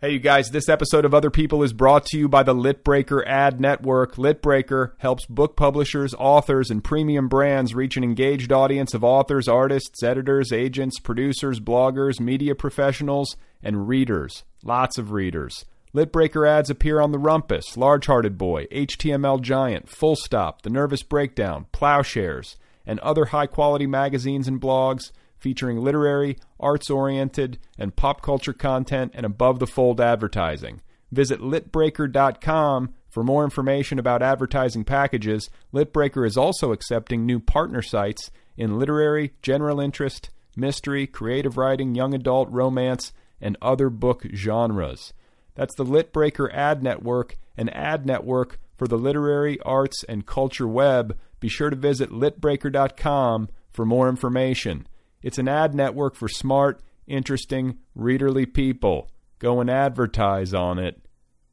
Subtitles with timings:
[0.00, 3.26] Hey, you guys, this episode of Other People is brought to you by the Litbreaker
[3.26, 4.14] Ad Network.
[4.14, 10.04] Litbreaker helps book publishers, authors, and premium brands reach an engaged audience of authors, artists,
[10.04, 14.44] editors, agents, producers, bloggers, media professionals, and readers.
[14.62, 15.64] Lots of readers.
[15.92, 21.02] Litbreaker ads appear on The Rumpus, Large Hearted Boy, HTML Giant, Full Stop, The Nervous
[21.02, 22.54] Breakdown, Ploughshares,
[22.86, 29.12] and other high quality magazines and blogs featuring literary, arts oriented, and pop culture content
[29.14, 30.80] and above the fold advertising.
[31.10, 35.48] Visit litbreaker.com for more information about advertising packages.
[35.72, 42.14] Litbreaker is also accepting new partner sites in literary, general interest, mystery, creative writing, young
[42.14, 45.12] adult, romance, and other book genres.
[45.54, 51.16] That's the Litbreaker Ad Network, an ad network for the literary, arts, and culture web.
[51.40, 54.86] Be sure to visit litbreaker.com for more information.
[55.20, 59.10] It's an ad network for smart, interesting, readerly people.
[59.40, 61.02] Go and advertise on it.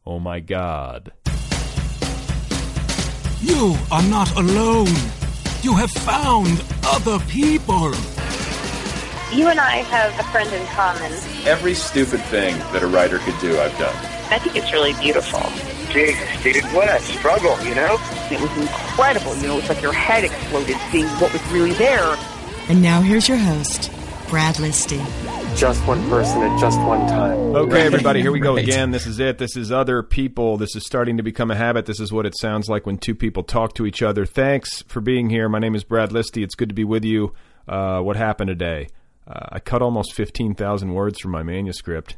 [0.05, 1.11] Oh my God.
[3.41, 4.93] You are not alone.
[5.63, 7.91] You have found other people.
[9.33, 11.11] You and I have a friend in common.
[11.45, 13.95] Every stupid thing that a writer could do, I've done.
[14.31, 15.41] I think it's really beautiful.
[15.91, 17.97] Jesus, dude, what a struggle, you know?
[18.29, 19.35] It was incredible.
[19.37, 22.15] You know, it's like your head exploded seeing what was really there.
[22.67, 23.91] And now here's your host,
[24.27, 24.97] Brad Listi.
[25.55, 27.37] Just one person at just one time.
[27.55, 28.89] Okay, everybody, here we go again.
[28.89, 29.37] This is it.
[29.37, 30.57] This is other people.
[30.57, 31.85] This is starting to become a habit.
[31.85, 34.25] This is what it sounds like when two people talk to each other.
[34.25, 35.47] Thanks for being here.
[35.47, 36.43] My name is Brad Listi.
[36.43, 37.33] It's good to be with you.
[37.67, 38.87] Uh, what happened today?
[39.27, 42.17] Uh, I cut almost 15,000 words from my manuscript.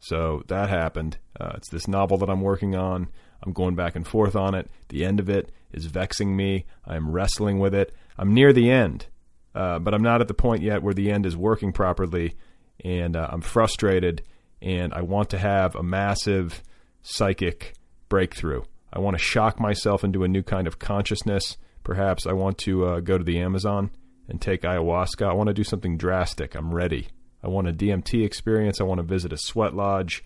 [0.00, 1.18] So that happened.
[1.38, 3.08] Uh, it's this novel that I'm working on.
[3.42, 4.68] I'm going back and forth on it.
[4.88, 6.66] The end of it is vexing me.
[6.84, 7.94] I'm wrestling with it.
[8.18, 9.06] I'm near the end.
[9.54, 12.36] Uh, but I'm not at the point yet where the end is working properly,
[12.84, 14.22] and uh, I'm frustrated,
[14.62, 16.62] and I want to have a massive
[17.02, 17.74] psychic
[18.08, 18.62] breakthrough.
[18.92, 21.56] I want to shock myself into a new kind of consciousness.
[21.82, 23.90] Perhaps I want to uh, go to the Amazon
[24.28, 25.28] and take ayahuasca.
[25.28, 26.54] I want to do something drastic.
[26.54, 27.08] I'm ready.
[27.42, 28.80] I want a DMT experience.
[28.80, 30.22] I want to visit a sweat lodge.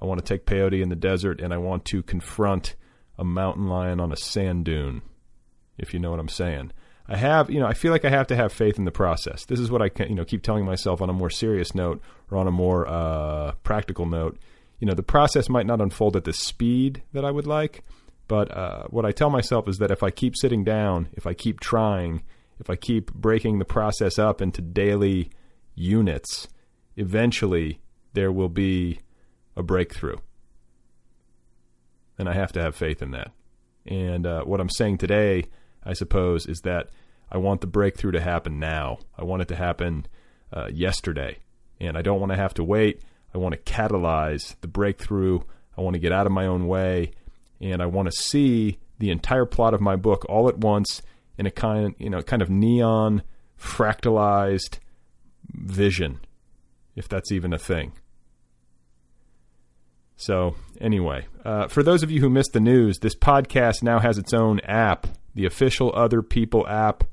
[0.00, 2.74] I want to take peyote in the desert, and I want to confront
[3.18, 5.02] a mountain lion on a sand dune,
[5.78, 6.72] if you know what I'm saying.
[7.06, 9.44] I have, you know, I feel like I have to have faith in the process.
[9.44, 12.00] This is what I, you know, keep telling myself on a more serious note
[12.30, 14.38] or on a more uh, practical note.
[14.80, 17.84] You know, the process might not unfold at the speed that I would like,
[18.26, 21.34] but uh, what I tell myself is that if I keep sitting down, if I
[21.34, 22.22] keep trying,
[22.58, 25.30] if I keep breaking the process up into daily
[25.74, 26.48] units,
[26.96, 27.80] eventually
[28.14, 29.00] there will be
[29.56, 30.16] a breakthrough.
[32.18, 33.32] And I have to have faith in that.
[33.86, 35.44] And uh, what I'm saying today
[35.84, 36.90] I suppose, is that
[37.30, 38.98] I want the breakthrough to happen now.
[39.18, 40.06] I want it to happen
[40.52, 41.38] uh, yesterday.
[41.80, 43.02] And I don't want to have to wait.
[43.34, 45.40] I want to catalyze the breakthrough.
[45.76, 47.10] I want to get out of my own way.
[47.60, 51.02] And I want to see the entire plot of my book all at once
[51.36, 53.22] in a kind, you know, kind of neon,
[53.58, 54.78] fractalized
[55.52, 56.20] vision,
[56.94, 57.92] if that's even a thing.
[60.16, 64.16] So, anyway, uh, for those of you who missed the news, this podcast now has
[64.16, 67.04] its own app the official Other People app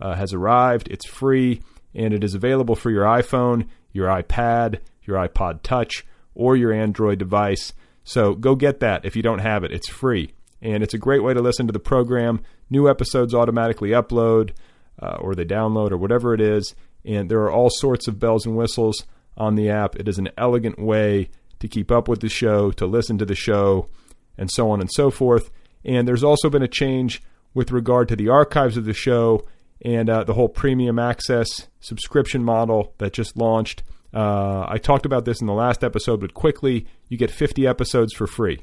[0.00, 0.88] uh, has arrived.
[0.88, 1.62] It's free
[1.94, 7.18] and it is available for your iPhone, your iPad, your iPod Touch, or your Android
[7.18, 7.72] device.
[8.04, 9.72] So go get that if you don't have it.
[9.72, 10.32] It's free.
[10.60, 12.42] And it's a great way to listen to the program.
[12.70, 14.52] New episodes automatically upload
[15.00, 16.74] uh, or they download or whatever it is.
[17.04, 19.04] And there are all sorts of bells and whistles
[19.36, 19.96] on the app.
[19.96, 23.34] It is an elegant way to keep up with the show, to listen to the
[23.34, 23.88] show,
[24.36, 25.50] and so on and so forth.
[25.84, 27.22] And there's also been a change
[27.54, 29.44] with regard to the archives of the show
[29.82, 33.82] and uh, the whole premium access subscription model that just launched.
[34.12, 38.12] Uh, I talked about this in the last episode, but quickly, you get 50 episodes
[38.14, 38.60] for free.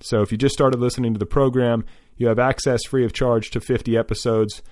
[0.00, 1.84] So if you just started listening to the program,
[2.16, 4.62] you have access free of charge to 50 episodes,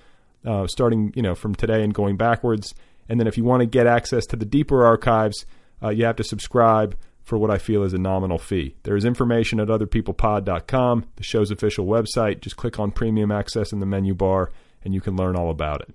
[0.45, 2.73] uh, starting you know from today and going backwards.
[3.09, 5.45] And then if you want to get access to the deeper archives,
[5.81, 6.95] uh, you have to subscribe
[7.25, 8.75] for what I feel is a nominal fee.
[8.83, 12.39] There is information at otherpeoplepod.com, the show's official website.
[12.39, 14.51] Just click on premium access in the menu bar
[14.83, 15.93] and you can learn all about it.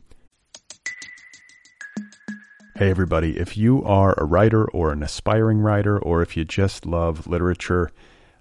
[2.75, 3.39] Hey, everybody.
[3.39, 7.91] If you are a writer or an aspiring writer, or if you just love literature,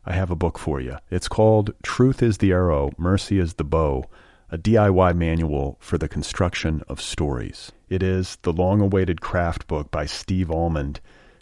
[0.05, 0.97] I have a book for you.
[1.11, 4.05] It's called Truth is the Arrow, Mercy is the Bow,
[4.49, 7.71] a DIY manual for the construction of stories.
[7.89, 11.01] It is the long awaited craft book by Steve Almond,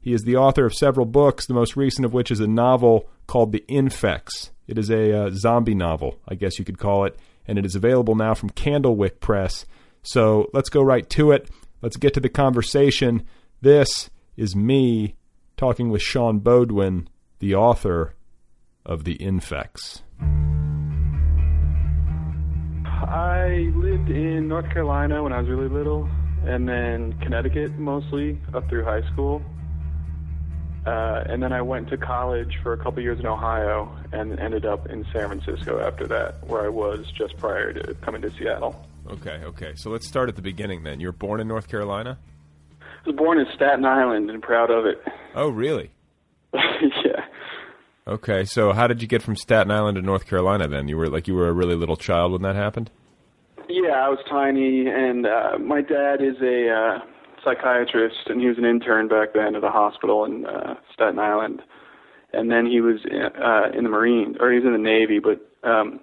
[0.00, 3.08] He is the author of several books, the most recent of which is a novel
[3.26, 4.50] called The Infects.
[4.66, 7.18] It is a uh, zombie novel, I guess you could call it
[7.48, 9.64] and it is available now from Candlewick Press.
[10.02, 11.48] So let's go right to it.
[11.80, 13.26] Let's get to the conversation.
[13.62, 15.16] This is me
[15.56, 17.06] talking with Sean Beaudoin,
[17.40, 18.14] the author
[18.84, 20.02] of The Infects.
[22.84, 26.08] I lived in North Carolina when I was really little,
[26.44, 29.42] and then Connecticut mostly up through high school.
[30.88, 34.64] Uh, and then I went to college for a couple years in Ohio and ended
[34.64, 38.86] up in San Francisco after that, where I was just prior to coming to Seattle.
[39.10, 39.74] Okay, okay.
[39.76, 40.98] So let's start at the beginning then.
[40.98, 42.16] You were born in North Carolina?
[42.80, 45.02] I was born in Staten Island and proud of it.
[45.34, 45.90] Oh, really?
[46.54, 47.24] yeah.
[48.06, 50.88] Okay, so how did you get from Staten Island to North Carolina then?
[50.88, 52.90] You were like you were a really little child when that happened?
[53.68, 56.98] Yeah, I was tiny, and uh, my dad is a uh,
[57.48, 61.62] psychiatrist, and he was an intern back then at a hospital in uh, Staten Island.
[62.32, 65.40] And then he was uh, in the Marines, or he was in the Navy, but
[65.68, 66.00] um,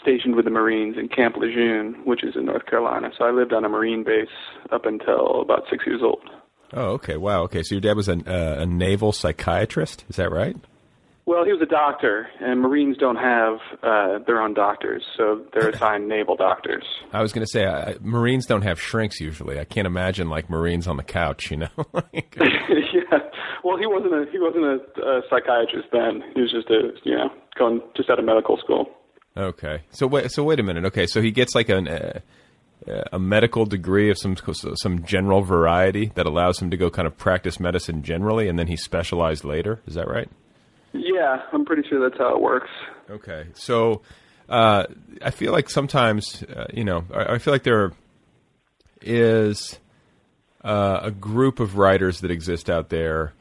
[0.00, 3.10] stationed with the Marines in Camp Lejeune, which is in North Carolina.
[3.18, 4.28] So I lived on a Marine base
[4.70, 6.22] up until about six years old.
[6.72, 7.16] Oh, okay.
[7.16, 7.42] Wow.
[7.44, 7.62] Okay.
[7.62, 10.04] So your dad was a, uh, a naval psychiatrist.
[10.08, 10.56] Is that right?
[11.28, 15.68] Well, he was a doctor, and Marines don't have uh, their own doctors, so they're
[15.74, 16.84] assigned naval doctors.
[17.12, 19.60] I was going to say, I, Marines don't have shrinks usually.
[19.60, 21.68] I can't imagine like Marines on the couch, you know.
[22.14, 23.18] yeah.
[23.62, 26.22] Well, he wasn't a he wasn't a, a psychiatrist then.
[26.34, 27.28] He was just a you know
[27.58, 28.86] going just out of medical school.
[29.36, 29.82] Okay.
[29.90, 30.32] So wait.
[30.32, 30.86] So wait a minute.
[30.86, 31.06] Okay.
[31.06, 31.88] So he gets like an.
[31.88, 32.20] Uh,
[33.12, 34.36] a medical degree of some
[34.76, 38.68] some general variety that allows him to go kind of practice medicine generally, and then
[38.68, 39.80] he specialized later.
[39.86, 40.30] Is that right?
[40.92, 42.70] Yeah, I'm pretty sure that's how it works.
[43.10, 44.02] Okay, so
[44.48, 44.84] uh,
[45.22, 47.92] I feel like sometimes, uh, you know, I, I, feel like there
[49.02, 49.78] is
[50.64, 53.34] uh, a group of writers that exist out there,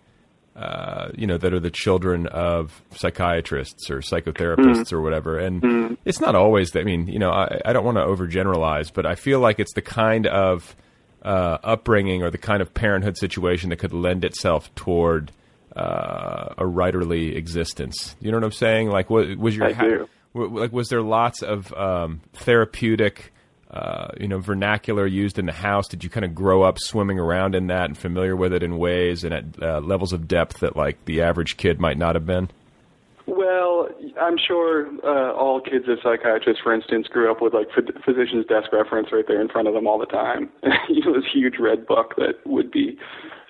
[0.55, 4.93] uh, you know, that are the children of psychiatrists or psychotherapists mm.
[4.93, 5.97] or whatever, and mm.
[6.03, 6.71] it's not always.
[6.71, 9.59] That, I mean, you know, I, I don't want to overgeneralize, but I feel like
[9.59, 10.75] it's the kind of
[11.21, 15.31] uh, upbringing or the kind of parenthood situation that could lend itself toward
[15.77, 18.15] uh, a writerly existence.
[18.19, 18.89] You know what I'm saying?
[18.89, 20.09] Like, what was your I do.
[20.33, 20.71] like?
[20.71, 23.31] Was there lots of um, therapeutic,
[23.69, 25.87] uh, you know, vernacular used in the house?
[25.87, 28.77] Did you kind of grow up swimming around in that and familiar with it in
[28.77, 32.25] ways and at uh, levels of depth that like the average kid might not have
[32.25, 32.49] been?
[33.27, 37.67] Well, I'm sure uh, all kids of psychiatrists, for instance, grew up with like
[38.03, 40.49] physician's desk reference right there in front of them all the time.
[40.89, 42.97] you know, this huge red book that would be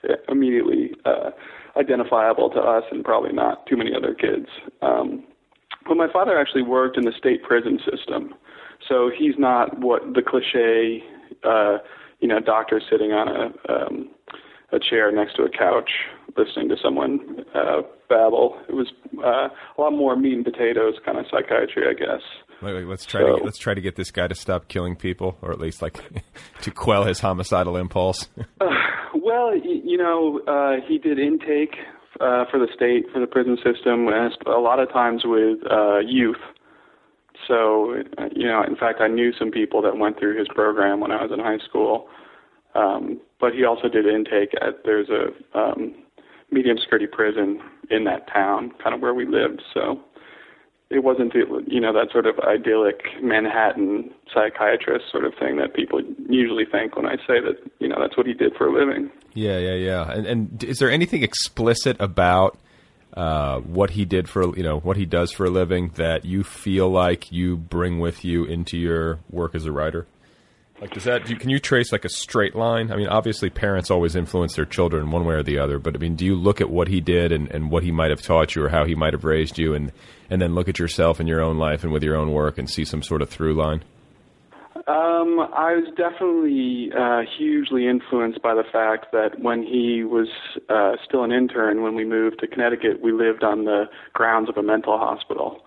[0.03, 1.29] uh, immediately uh,
[1.77, 4.47] identifiable to us and probably not too many other kids.
[4.81, 5.23] Um,
[5.87, 8.33] but my father actually worked in the state prison system,
[8.87, 11.03] so he's not what the cliche,
[11.43, 11.77] uh,
[12.19, 14.09] you know, doctor sitting on a um,
[14.71, 15.89] a chair next to a couch
[16.35, 18.59] listening to someone uh, babble.
[18.67, 18.91] It was
[19.23, 22.21] uh, a lot more meat and potatoes kind of psychiatry, I guess.
[22.61, 25.37] Like, let's try So- to let's try to get this guy to stop killing people,
[25.41, 25.99] or at least like
[26.61, 28.27] to quell his homicidal impulse.
[29.13, 31.75] Well, y- you know, uh, he did intake
[32.21, 35.99] uh, for the state, for the prison system, and a lot of times with uh,
[35.99, 36.37] youth.
[37.47, 40.99] So, uh, you know, in fact, I knew some people that went through his program
[40.99, 42.07] when I was in high school.
[42.75, 45.95] Um, but he also did intake at there's a um,
[46.51, 47.59] medium security prison
[47.89, 49.61] in that town, kind of where we lived.
[49.73, 49.99] So
[50.89, 56.01] it wasn't you know that sort of idyllic Manhattan psychiatrist sort of thing that people
[56.29, 59.11] usually think when I say that you know that's what he did for a living.
[59.33, 60.11] Yeah, yeah, yeah.
[60.11, 62.57] And and is there anything explicit about
[63.13, 66.43] uh, what he did for you know what he does for a living that you
[66.43, 70.07] feel like you bring with you into your work as a writer?
[70.79, 72.91] Like, does that do you, can you trace like a straight line?
[72.91, 75.79] I mean, obviously, parents always influence their children one way or the other.
[75.79, 78.11] But I mean, do you look at what he did and, and what he might
[78.11, 79.91] have taught you, or how he might have raised you, and
[80.29, 82.69] and then look at yourself in your own life and with your own work and
[82.69, 83.83] see some sort of through line?
[84.87, 90.27] Um, I was definitely uh, hugely influenced by the fact that when he was
[90.69, 94.57] uh, still an intern, when we moved to Connecticut, we lived on the grounds of
[94.57, 95.61] a mental hospital.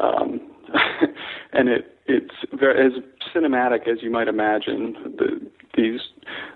[0.00, 0.40] Um,
[1.52, 2.92] and it it's very as
[3.34, 4.94] cinematic as you might imagine.
[5.18, 6.00] The, these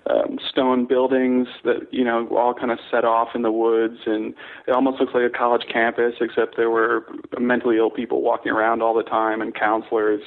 [0.07, 4.33] um, stone buildings that you know all kind of set off in the woods, and
[4.67, 7.05] it almost looks like a college campus, except there were
[7.39, 10.21] mentally ill people walking around all the time and counselors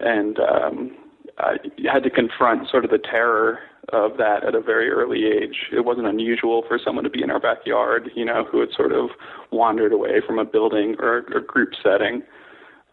[0.00, 0.96] and um,
[1.38, 1.56] I
[1.90, 3.60] had to confront sort of the terror
[3.92, 5.68] of that at a very early age.
[5.72, 8.92] It wasn't unusual for someone to be in our backyard, you know, who had sort
[8.92, 9.10] of
[9.52, 12.22] wandered away from a building or a group setting.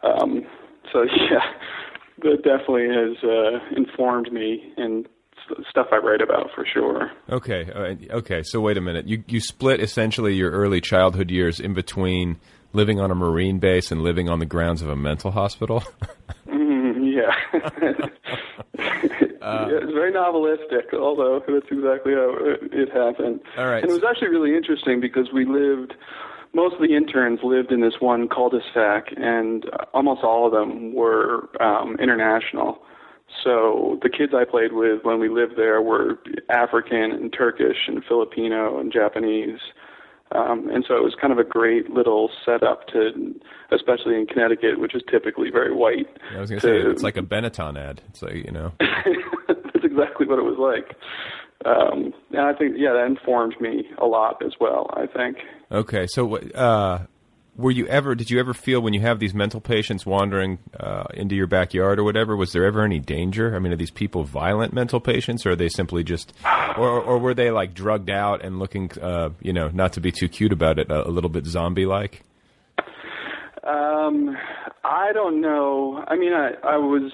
[0.03, 0.43] Um,
[0.91, 1.41] so yeah,
[2.23, 5.07] that definitely has uh, informed me and
[5.69, 7.11] stuff I write about for sure.
[7.29, 8.43] Okay, uh, okay.
[8.43, 9.07] So wait a minute.
[9.07, 12.39] You you split essentially your early childhood years in between
[12.73, 15.83] living on a marine base and living on the grounds of a mental hospital.
[16.45, 17.31] Mm, yeah.
[18.77, 23.39] yeah, it's very novelistic, although that's exactly how it, it happened.
[23.57, 23.81] All right.
[23.81, 25.93] And it was actually really interesting because we lived,
[26.53, 31.49] most of the interns lived in this one cul-de-sac, and almost all of them were
[31.61, 32.79] um, international.
[33.43, 36.19] So the kids I played with when we lived there were
[36.49, 39.59] African and Turkish and Filipino and Japanese.
[40.31, 43.35] Um, and so it was kind of a great little setup to,
[43.71, 46.07] especially in Connecticut, which is typically very white.
[46.35, 48.01] I was going to say it's like a Benetton ad.
[48.09, 48.71] It's like you know.
[49.47, 50.95] That's exactly what it was like.
[51.65, 54.89] Um, and I think, yeah, that informed me a lot as well.
[54.93, 55.37] I think.
[55.73, 57.05] Okay, so uh,
[57.55, 58.13] were you ever?
[58.13, 61.97] Did you ever feel when you have these mental patients wandering uh, into your backyard
[61.97, 62.35] or whatever?
[62.35, 63.55] Was there ever any danger?
[63.55, 66.31] I mean, are these people violent mental patients, or are they simply just,
[66.77, 70.11] or or were they like drugged out and looking, uh, you know, not to be
[70.11, 72.21] too cute about it, a, a little bit zombie-like?
[73.63, 74.37] Um,
[74.83, 76.03] I don't know.
[76.07, 77.11] I mean, I I was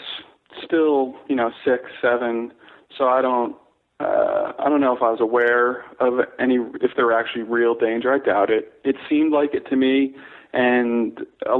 [0.65, 2.51] still, you know, six, seven,
[2.97, 3.55] so I don't.
[4.00, 7.75] Uh, I don't know if I was aware of any, if there were actually real
[7.75, 8.13] danger.
[8.13, 8.74] I doubt it.
[8.86, 10.15] It seemed like it to me,
[10.53, 11.58] and a,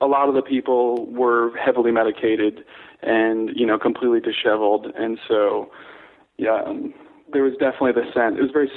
[0.00, 2.64] a lot of the people were heavily medicated
[3.02, 5.70] and, you know, completely disheveled, and so,
[6.38, 6.94] yeah, um,
[7.32, 8.36] there was definitely the sense.
[8.38, 8.70] It was very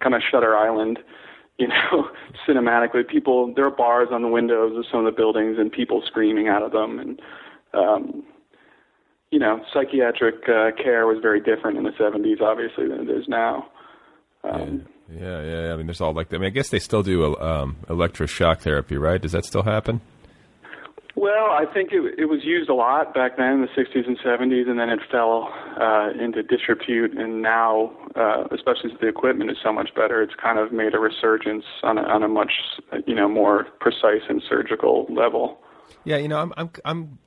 [0.00, 1.00] kind of Shutter Island,
[1.58, 2.08] you know,
[2.48, 3.06] cinematically.
[3.06, 6.48] People, there are bars on the windows of some of the buildings, and people screaming
[6.48, 7.20] out of them, and
[7.74, 8.22] um,
[9.34, 13.26] you know, psychiatric uh, care was very different in the 70s, obviously, than it is
[13.26, 13.66] now.
[14.44, 15.66] Um, Yeah, yeah.
[15.66, 15.72] yeah.
[15.72, 16.32] I mean, there's all like.
[16.32, 19.20] I mean, I guess they still do um, electroshock therapy, right?
[19.20, 20.00] Does that still happen?
[21.16, 24.16] Well, I think it, it was used a lot back then in the 60s and
[24.20, 27.18] 70s, and then it fell uh, into disrepute.
[27.18, 30.94] And now, uh, especially since the equipment is so much better, it's kind of made
[30.94, 32.52] a resurgence on a, on a much,
[33.04, 35.58] you know, more precise and surgical level.
[36.04, 37.18] Yeah, you know, I'm I'm I'm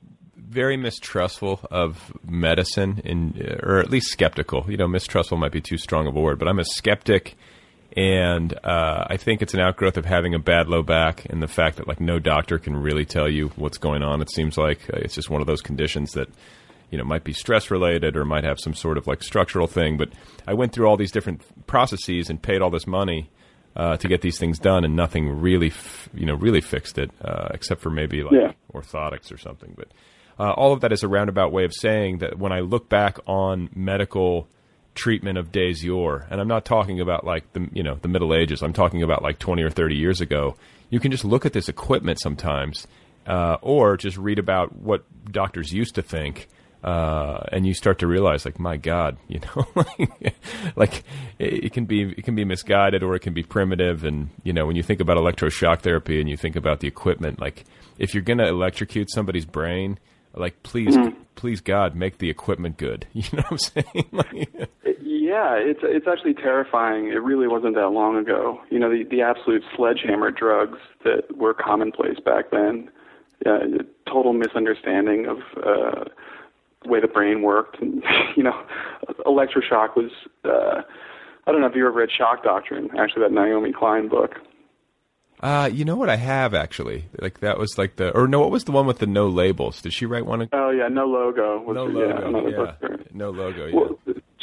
[0.48, 4.64] very mistrustful of medicine, in or at least skeptical.
[4.68, 7.36] You know, mistrustful might be too strong of a word, but I'm a skeptic,
[7.96, 11.48] and uh, I think it's an outgrowth of having a bad low back and the
[11.48, 14.20] fact that like no doctor can really tell you what's going on.
[14.22, 16.28] It seems like uh, it's just one of those conditions that
[16.90, 19.96] you know might be stress related or might have some sort of like structural thing.
[19.96, 20.10] But
[20.46, 23.30] I went through all these different processes and paid all this money
[23.76, 27.10] uh, to get these things done, and nothing really, f- you know, really fixed it,
[27.22, 28.52] uh, except for maybe like Yeah.
[28.74, 29.74] orthotics or something.
[29.76, 29.88] But
[30.38, 33.18] uh, all of that is a roundabout way of saying that when I look back
[33.26, 34.48] on medical
[34.94, 38.34] treatment of days yore, and I'm not talking about like the you know the Middle
[38.34, 38.62] Ages.
[38.62, 40.56] I'm talking about like 20 or 30 years ago.
[40.90, 42.86] You can just look at this equipment sometimes,
[43.26, 46.48] uh, or just read about what doctors used to think
[46.82, 49.66] uh, and you start to realize, like, my God, you know,
[50.76, 51.02] like
[51.38, 54.04] it, can be it can be misguided or it can be primitive.
[54.04, 57.40] And you know, when you think about electroshock therapy and you think about the equipment,
[57.40, 57.64] like
[57.98, 59.98] if you're going to electrocute somebody's brain,
[60.38, 61.20] like please, mm-hmm.
[61.34, 63.06] please God, make the equipment good.
[63.12, 64.08] You know what I'm saying?
[64.12, 64.48] like,
[65.02, 67.08] yeah, it's it's actually terrifying.
[67.08, 68.60] It really wasn't that long ago.
[68.70, 72.90] You know, the the absolute sledgehammer drugs that were commonplace back then.
[73.46, 75.38] Uh, total misunderstanding of.
[75.62, 76.04] Uh,
[76.82, 77.80] the way the brain worked.
[77.80, 78.02] And
[78.36, 78.60] you know,
[79.26, 80.10] electroshock was.
[80.44, 80.82] Uh,
[81.46, 84.34] I don't know if you ever read Shock Doctrine, actually that Naomi Klein book.
[85.40, 87.04] Uh, you know what I have actually.
[87.20, 89.80] Like that was like the or no, what was the one with the no labels?
[89.82, 90.42] Did she write one?
[90.42, 91.60] Of, oh yeah, no logo.
[91.60, 92.50] Was no the, logo.
[92.50, 92.96] Yeah, yeah.
[93.12, 93.66] No logo.
[93.66, 93.74] Yeah.
[93.74, 93.98] Well,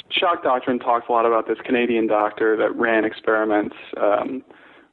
[0.10, 4.44] Shock Doctrine talks a lot about this Canadian doctor that ran experiments, um,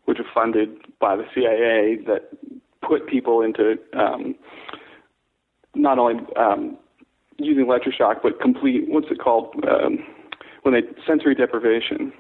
[0.07, 2.31] which were funded by the CIA that
[2.81, 4.35] put people into um,
[5.75, 6.77] not only um,
[7.39, 9.99] using electroshock, but complete what's it called um,
[10.63, 12.13] when they sensory deprivation.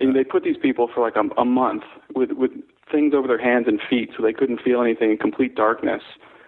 [0.00, 1.82] And they put these people for like a, a month
[2.14, 2.50] with with
[2.90, 6.02] things over their hands and feet, so they couldn't feel anything in complete darkness,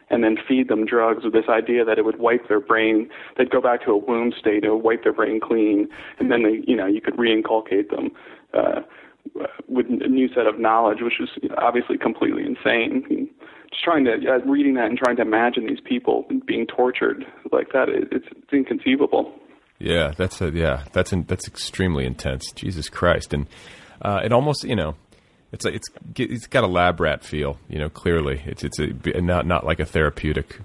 [0.09, 3.11] and then feed them drugs with this idea that it would wipe their brain.
[3.37, 5.89] They'd go back to a womb state, it would wipe their brain clean,
[6.19, 8.11] and then they, you know, you could reinculcate them.
[8.55, 8.81] Uh,
[9.69, 11.29] with a new set of knowledge, which is
[11.59, 13.29] obviously completely insane
[13.71, 17.73] just trying to uh, reading that and trying to imagine these people being tortured like
[17.73, 17.89] that.
[17.89, 19.33] It, it's, it's inconceivable.
[19.81, 22.53] Yeah, that's a, yeah, that's in, that's extremely intense.
[22.53, 23.47] Jesus Christ, and
[24.03, 24.95] uh, it almost you know,
[25.53, 27.59] it's like it's it's got a lab rat feel.
[27.69, 30.61] You know, clearly it's it's a, not not like a therapeutic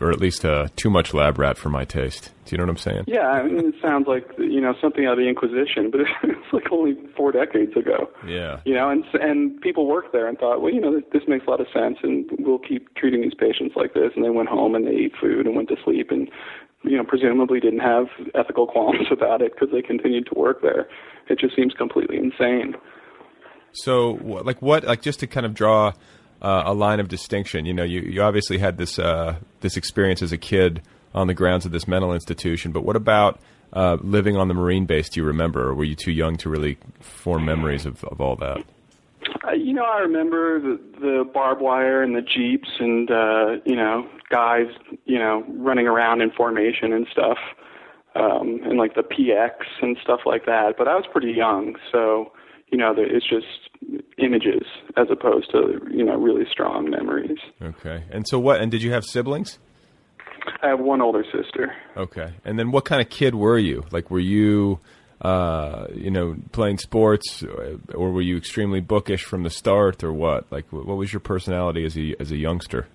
[0.00, 2.30] or at least uh, too much lab rat for my taste.
[2.44, 3.04] Do you know what I'm saying?
[3.06, 6.52] Yeah, I mean, it sounds like you know something out of the Inquisition, but it's
[6.52, 8.10] like only four decades ago.
[8.26, 8.60] Yeah.
[8.64, 11.46] You know, and and people worked there and thought, well, you know, this, this makes
[11.46, 14.12] a lot of sense, and we'll keep treating these patients like this.
[14.14, 16.28] And they went home and they ate food and went to sleep, and
[16.84, 20.88] you know, presumably didn't have ethical qualms about it because they continued to work there.
[21.28, 22.74] It just seems completely insane.
[23.72, 25.92] So, like, what, like, just to kind of draw
[26.44, 27.64] uh, a line of distinction.
[27.66, 30.82] You know, you, you obviously had this uh, this experience as a kid
[31.14, 33.40] on the grounds of this mental institution, but what about
[33.72, 35.08] uh, living on the Marine base?
[35.08, 38.36] Do you remember, or were you too young to really form memories of, of all
[38.36, 38.58] that?
[39.46, 43.76] Uh, you know, I remember the, the barbed wire and the jeeps, and uh, you
[43.76, 44.66] know, guys,
[45.04, 47.38] you know, running around in formation and stuff,
[48.16, 50.74] um, and like the PX and stuff like that.
[50.76, 52.32] But I was pretty young, so
[52.72, 53.46] you know, it's just
[54.18, 54.66] images
[54.96, 57.38] as opposed to you know really strong memories.
[57.62, 58.02] Okay.
[58.10, 58.60] And so what?
[58.60, 59.58] And did you have siblings?
[60.62, 61.72] I have one older sister.
[61.96, 62.32] Okay.
[62.44, 63.84] And then what kind of kid were you?
[63.92, 64.78] Like, were you,
[65.22, 67.42] uh, you know, playing sports,
[67.94, 70.50] or were you extremely bookish from the start, or what?
[70.50, 72.88] Like, what was your personality as a as a youngster?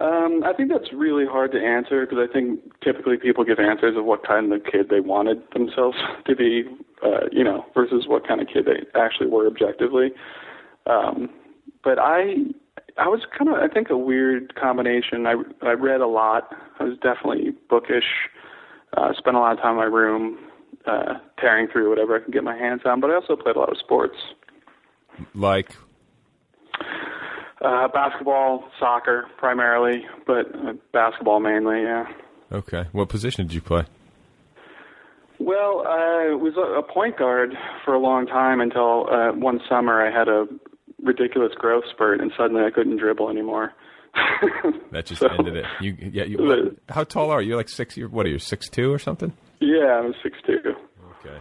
[0.00, 3.96] Um, I think that's really hard to answer because I think typically people give answers
[3.96, 5.96] of what kind of kid they wanted themselves
[6.26, 6.64] to be,
[7.02, 10.10] uh, you know, versus what kind of kid they actually were objectively.
[10.86, 11.30] Um,
[11.82, 12.34] but I,
[12.96, 15.26] I was kind of, I think, a weird combination.
[15.26, 16.54] I I read a lot.
[16.80, 18.04] I was definitely bookish.
[18.96, 20.38] Uh, spent a lot of time in my room,
[20.86, 23.00] uh, tearing through whatever I could get my hands on.
[23.00, 24.16] But I also played a lot of sports.
[25.34, 25.72] Like
[27.60, 31.82] uh, basketball, soccer primarily, but uh, basketball mainly.
[31.82, 32.06] Yeah.
[32.52, 32.86] Okay.
[32.92, 33.84] What position did you play?
[35.38, 40.10] Well, I was a point guard for a long time until uh, one summer I
[40.16, 40.46] had a
[41.02, 43.72] ridiculous growth spurt, and suddenly I couldn't dribble anymore.
[44.90, 45.64] that just so, ended it.
[45.80, 46.24] You, yeah.
[46.24, 47.48] You, how tall are you?
[47.48, 47.96] You're like six.
[47.96, 48.38] You're, what are you?
[48.38, 49.32] Six two or something?
[49.60, 50.74] Yeah, I'm six two.
[51.20, 51.38] Okay.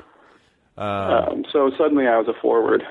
[0.78, 2.84] Um, um, so suddenly I was a forward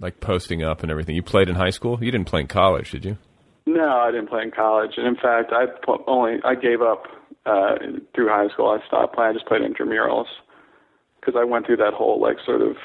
[0.00, 1.14] like posting up and everything.
[1.14, 1.98] You played in high school.
[2.02, 3.18] You didn't play in college, did you?
[3.66, 4.92] No, I didn't play in college.
[4.96, 5.66] And in fact, I
[6.06, 7.04] only I gave up
[7.44, 7.76] uh,
[8.14, 8.68] through high school.
[8.68, 9.30] I stopped playing.
[9.30, 10.26] I just played intramurals
[11.20, 12.76] because I went through that whole like sort of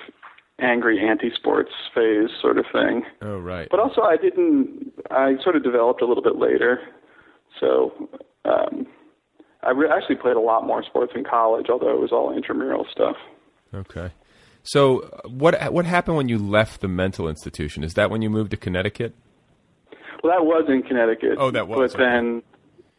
[0.60, 3.04] angry anti-sports phase sort of thing.
[3.22, 3.68] Oh right.
[3.70, 4.92] But also, I didn't.
[5.12, 6.80] I sort of developed a little bit later.
[7.60, 7.92] So
[8.46, 8.88] um,
[9.62, 12.88] I re- actually played a lot more sports in college, although it was all intramural
[12.92, 13.18] stuff.
[13.74, 14.12] Okay.
[14.64, 17.84] So what what happened when you left the mental institution?
[17.84, 19.16] Is that when you moved to Connecticut?
[20.24, 21.38] Well, that was in Connecticut.
[21.38, 21.94] Oh, that was.
[21.94, 22.12] But okay.
[22.12, 22.44] then,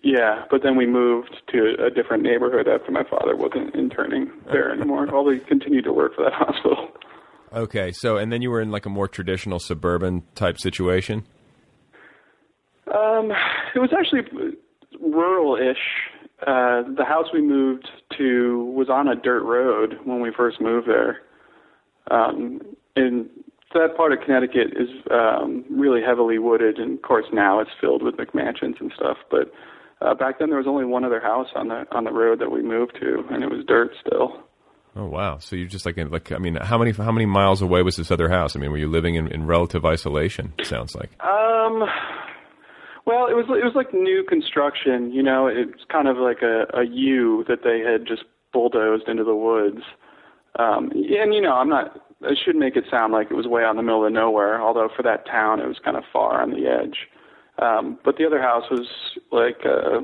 [0.02, 4.72] yeah, but then we moved to a different neighborhood after my father wasn't interning there
[4.72, 5.08] anymore.
[5.14, 6.88] Although he continued to work for that hospital.
[7.52, 11.24] Okay, so and then you were in like a more traditional suburban type situation.
[12.92, 13.30] Um,
[13.74, 14.22] it was actually
[15.00, 15.78] rural-ish.
[16.42, 20.88] Uh, the house we moved to was on a dirt road when we first moved
[20.88, 21.20] there.
[22.10, 22.60] Um,
[22.96, 23.28] and
[23.74, 28.02] that part of Connecticut is um, really heavily wooded, and of course now it's filled
[28.02, 29.16] with McMansions and stuff.
[29.30, 29.52] But
[30.00, 32.50] uh, back then there was only one other house on the on the road that
[32.50, 34.42] we moved to, and it was dirt still.
[34.94, 35.38] Oh wow!
[35.38, 37.96] So you're just like in, like I mean, how many how many miles away was
[37.96, 38.54] this other house?
[38.56, 40.52] I mean, were you living in, in relative isolation?
[40.58, 41.10] It sounds like.
[41.24, 41.84] Um,
[43.06, 45.10] well, it was it was like new construction.
[45.12, 49.24] You know, it's kind of like a a U that they had just bulldozed into
[49.24, 49.82] the woods.
[50.58, 52.00] Um, and you know, I'm not.
[52.22, 54.60] I should make it sound like it was way out in the middle of nowhere.
[54.60, 57.08] Although for that town, it was kind of far on the edge.
[57.58, 58.88] Um, but the other house was
[59.30, 60.00] like uh,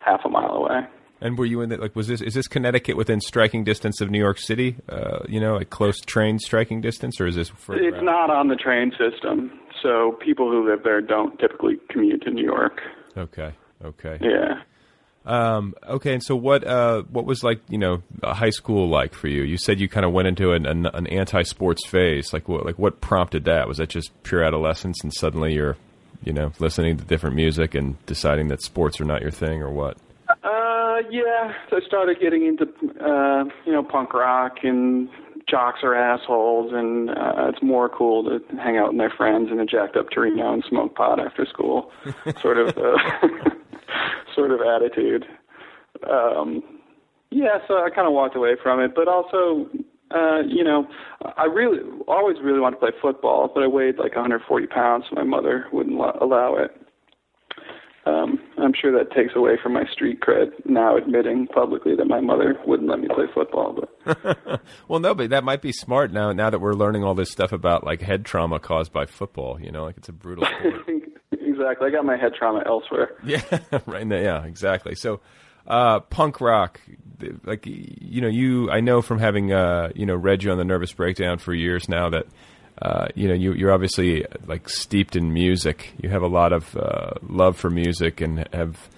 [0.00, 0.80] half a mile away.
[1.20, 4.10] And were you in the, like was this is this Connecticut within striking distance of
[4.10, 4.76] New York City?
[4.88, 7.50] Uh, you know, like close train striking distance, or is this?
[7.70, 8.04] It's out?
[8.04, 12.44] not on the train system, so people who live there don't typically commute to New
[12.44, 12.80] York.
[13.16, 13.52] Okay.
[13.84, 14.18] Okay.
[14.20, 14.62] Yeah.
[15.28, 16.66] Um, okay, and so what?
[16.66, 19.42] Uh, what was like, you know, high school like for you?
[19.42, 22.32] You said you kind of went into an, an, an anti-sports phase.
[22.32, 22.64] Like, what?
[22.64, 23.68] Like, what prompted that?
[23.68, 25.76] Was that just pure adolescence, and suddenly you're,
[26.24, 29.70] you know, listening to different music and deciding that sports are not your thing, or
[29.70, 29.98] what?
[30.28, 31.52] Uh, yeah.
[31.72, 32.64] I started getting into,
[33.04, 35.10] uh, you know, punk rock and
[35.48, 39.60] jocks are assholes, and uh, it's more cool to hang out with my friends and
[39.60, 41.90] a jacked up Torino and smoke pot after school,
[42.40, 42.96] sort of, uh,
[44.38, 45.24] sort of attitude.
[46.08, 46.62] Um,
[47.30, 49.68] yeah, so I kind of walked away from it, but also,
[50.14, 50.86] uh, you know,
[51.36, 55.16] I really always really wanted to play football, but I weighed like 140 pounds, so
[55.16, 56.70] my mother wouldn't allow it
[58.08, 62.20] um, I'm sure that takes away from my street cred now admitting publicly that my
[62.20, 63.78] mother wouldn't let me play football.
[64.06, 66.32] But well, no, but that might be smart now.
[66.32, 69.70] Now that we're learning all this stuff about like head trauma caused by football, you
[69.70, 70.46] know, like it's a brutal.
[71.58, 71.88] exactly.
[71.88, 73.12] I got my head trauma elsewhere.
[73.24, 73.42] Yeah,
[73.86, 74.06] right.
[74.06, 74.94] Yeah, exactly.
[74.94, 75.20] So,
[75.66, 76.80] uh, punk rock,
[77.44, 80.64] like you know, you I know from having uh, you know read you on the
[80.64, 82.26] Nervous Breakdown for years now that
[82.80, 85.92] uh, you know, you, you're obviously like steeped in music.
[86.00, 88.88] You have a lot of uh, love for music and have,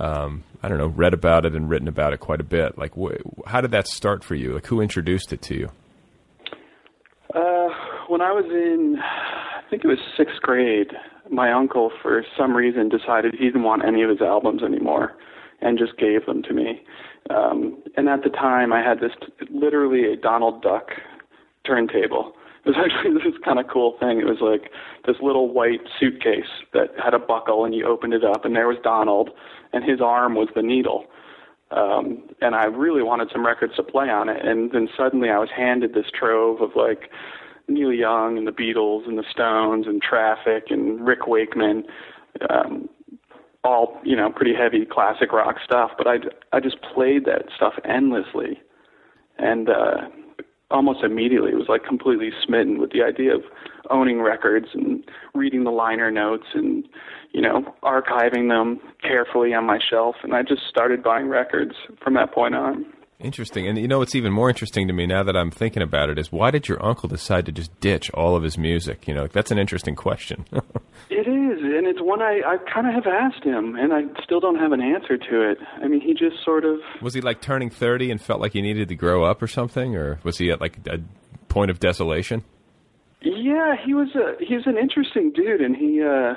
[0.00, 2.78] um, I don't know, read about it and written about it quite a bit.
[2.78, 4.54] Like, wh- how did that start for you?
[4.54, 5.70] Like, who introduced it to you?
[7.34, 7.68] Uh,
[8.08, 10.88] when I was in, I think it was sixth grade,
[11.30, 15.16] my uncle, for some reason, decided he didn't want any of his albums anymore
[15.60, 16.82] and just gave them to me.
[17.30, 19.12] Um, and at the time, I had this
[19.50, 20.90] literally a Donald Duck
[21.66, 22.34] turntable
[22.68, 24.20] it was actually this kind of cool thing.
[24.20, 24.70] It was like
[25.06, 28.68] this little white suitcase that had a buckle, and you opened it up, and there
[28.68, 29.30] was Donald,
[29.72, 31.06] and his arm was the needle.
[31.70, 35.38] Um, and I really wanted some records to play on it, and then suddenly I
[35.38, 37.10] was handed this trove of like
[37.68, 41.84] Neil Young and the Beatles and the Stones and Traffic and Rick Wakeman,
[42.50, 42.88] um,
[43.64, 45.90] all you know, pretty heavy classic rock stuff.
[45.96, 46.16] But I
[46.52, 48.60] I just played that stuff endlessly,
[49.38, 50.08] and uh,
[50.70, 53.42] almost immediately was like completely smitten with the idea of
[53.90, 55.02] owning records and
[55.34, 56.86] reading the liner notes and
[57.32, 62.14] you know archiving them carefully on my shelf and I just started buying records from
[62.14, 62.84] that point on.
[63.20, 63.66] Interesting.
[63.66, 66.20] And you know what's even more interesting to me now that I'm thinking about it
[66.20, 69.08] is why did your uncle decide to just ditch all of his music?
[69.08, 70.44] You know, that's an interesting question.
[71.10, 74.38] it is, and it's one I, I kind of have asked him, and I still
[74.38, 75.58] don't have an answer to it.
[75.82, 76.78] I mean, he just sort of.
[77.02, 79.96] Was he like turning 30 and felt like he needed to grow up or something?
[79.96, 81.00] Or was he at like a
[81.48, 82.44] point of desolation?
[83.20, 86.34] Yeah, he was a he's an interesting dude, and he uh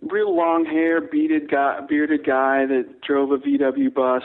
[0.00, 4.22] real long hair, bearded guy, bearded guy that drove a VW bus.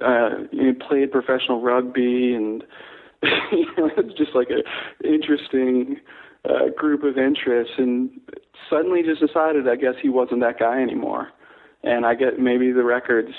[0.00, 2.64] Uh, he played professional rugby, and
[3.22, 4.62] you know, it's just like a
[5.06, 6.00] interesting
[6.48, 7.74] uh, group of interests.
[7.78, 8.10] And
[8.68, 11.28] suddenly, just decided, I guess he wasn't that guy anymore.
[11.84, 13.32] And I get maybe the records,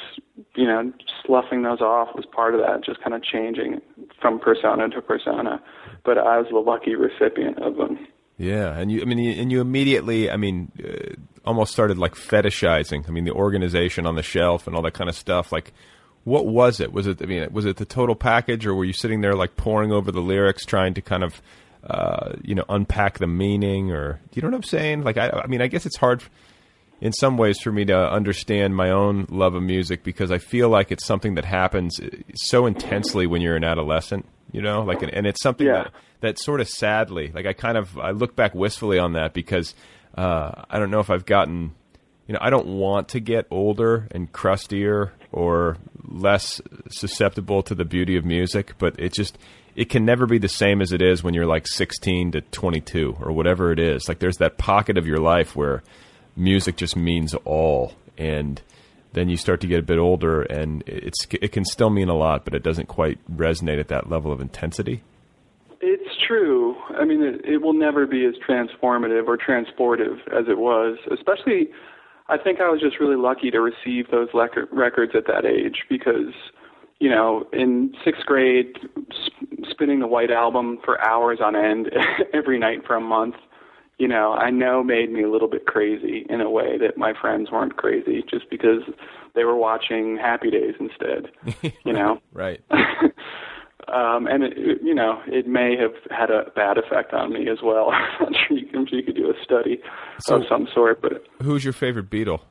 [0.56, 0.92] you know,
[1.26, 3.80] sloughing those off was part of that, just kind of changing
[4.22, 5.62] from persona to persona.
[6.04, 8.06] But I was the lucky recipient of them.
[8.38, 11.16] Yeah, and you, I mean, and you immediately, I mean, uh,
[11.46, 13.08] almost started like fetishizing.
[13.08, 15.52] I mean, the organization on the shelf and all that kind of stuff.
[15.52, 15.74] Like,
[16.24, 16.94] what was it?
[16.94, 19.56] Was it, I mean, was it the total package, or were you sitting there like
[19.56, 21.42] poring over the lyrics, trying to kind of,
[21.86, 25.04] uh, you know, unpack the meaning, or do you know what I'm saying?
[25.04, 26.24] Like, I, I mean, I guess it's hard
[27.02, 30.70] in some ways for me to understand my own love of music because I feel
[30.70, 32.00] like it's something that happens
[32.36, 35.84] so intensely when you're an adolescent, you know, like, and it's something yeah.
[35.84, 39.34] that, that sort of sadly, like I kind of, I look back wistfully on that
[39.34, 39.76] because,
[40.18, 41.74] uh, I don't know if I've gotten,
[42.28, 45.76] you know, I don't want to get older and crustier or
[46.08, 49.38] less susceptible to the beauty of music, but it just,
[49.76, 53.18] it can never be the same as it is when you're like 16 to 22
[53.20, 54.08] or whatever it is.
[54.08, 55.84] Like there's that pocket of your life where,
[56.36, 58.62] music just means all and
[59.14, 62.16] then you start to get a bit older and it's it can still mean a
[62.16, 65.04] lot but it doesn't quite resonate at that level of intensity?
[65.82, 66.76] It's true.
[66.98, 71.70] I mean it, it will never be as transformative or transportive as it was especially
[72.30, 74.30] I think I was just really lucky to receive those
[74.72, 76.34] records at that age because,
[77.00, 78.78] you know, in sixth grade,
[79.12, 81.92] sp- spinning the White Album for hours on end
[82.34, 83.36] every night for a month,
[84.04, 87.14] you know, I know made me a little bit crazy in a way that my
[87.22, 88.82] friends weren't crazy just because
[89.34, 91.32] they were watching Happy Days instead,
[91.86, 92.20] you know.
[92.34, 92.60] right.
[93.88, 97.60] um, and it, you know, it may have had a bad effect on me as
[97.64, 97.92] well.
[98.20, 99.80] I'm sure you, I'm sure you could do a study
[100.20, 102.42] So- of some sort, but Who's your favorite Beatle?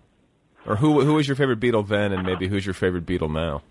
[0.64, 3.62] Or who who was your favorite Beatle then, and maybe who's your favorite Beatle now?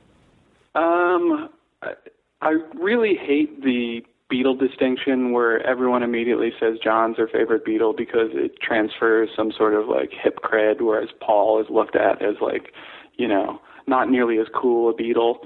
[0.76, 1.50] Um,
[1.82, 1.94] I,
[2.42, 8.30] I really hate the Beatle distinction where everyone immediately says John's their favorite Beatle because
[8.34, 12.74] it transfers some sort of like hip cred, whereas Paul is looked at as like,
[13.18, 15.40] you know, not nearly as cool a Beatle.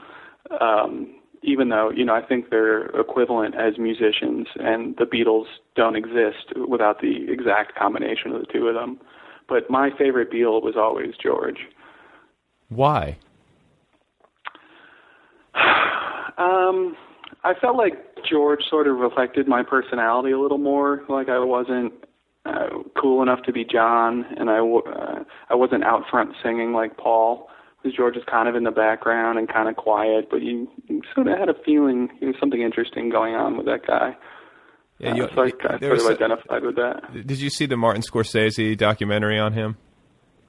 [0.62, 5.46] Um, even though, you know, I think they're equivalent as musicians and the Beatles
[5.76, 9.00] don't exist without the exact combination of the two of them.
[9.48, 11.60] But my favorite Beatle was always George.
[12.70, 13.18] Why?
[16.38, 16.98] Um,
[17.46, 17.94] I felt like
[18.30, 21.04] George sort of reflected my personality a little more.
[21.08, 21.94] Like I wasn't
[22.46, 22.68] uh,
[23.00, 26.98] cool enough to be John, and I w- uh, I wasn't out front singing like
[26.98, 27.48] Paul.
[27.82, 31.02] Because George is kind of in the background and kind of quiet, but you, you
[31.14, 34.18] sort of had a feeling there was something interesting going on with that guy.
[34.98, 37.14] Yeah, Uh, you- so I, I sort of a- identified with that.
[37.28, 39.78] Did you see the Martin Scorsese documentary on him?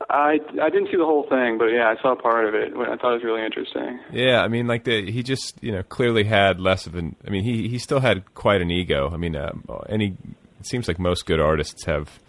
[0.09, 2.73] I I didn't see the whole thing, but yeah, I saw part of it.
[2.75, 3.99] I thought it was really interesting.
[4.13, 7.17] Yeah, I mean, like the he just you know clearly had less of an.
[7.27, 9.11] I mean, he he still had quite an ego.
[9.13, 9.53] I mean, uh,
[9.89, 10.17] any
[10.61, 12.21] it seems like most good artists have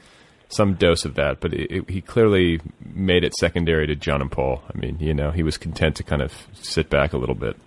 [0.50, 2.62] some dose of that, but it, it, he clearly
[2.94, 4.64] made it secondary to John and Paul.
[4.74, 7.58] I mean, you know, he was content to kind of sit back a little bit.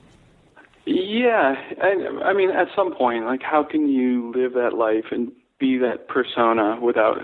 [0.86, 5.30] Yeah, I, I mean, at some point, like, how can you live that life and
[5.58, 7.18] be that persona without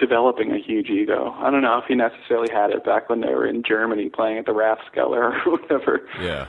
[0.00, 1.32] developing a huge ego?
[1.38, 4.38] I don't know if he necessarily had it back when they were in Germany playing
[4.38, 6.00] at the Rathskeller or whatever.
[6.20, 6.48] Yeah.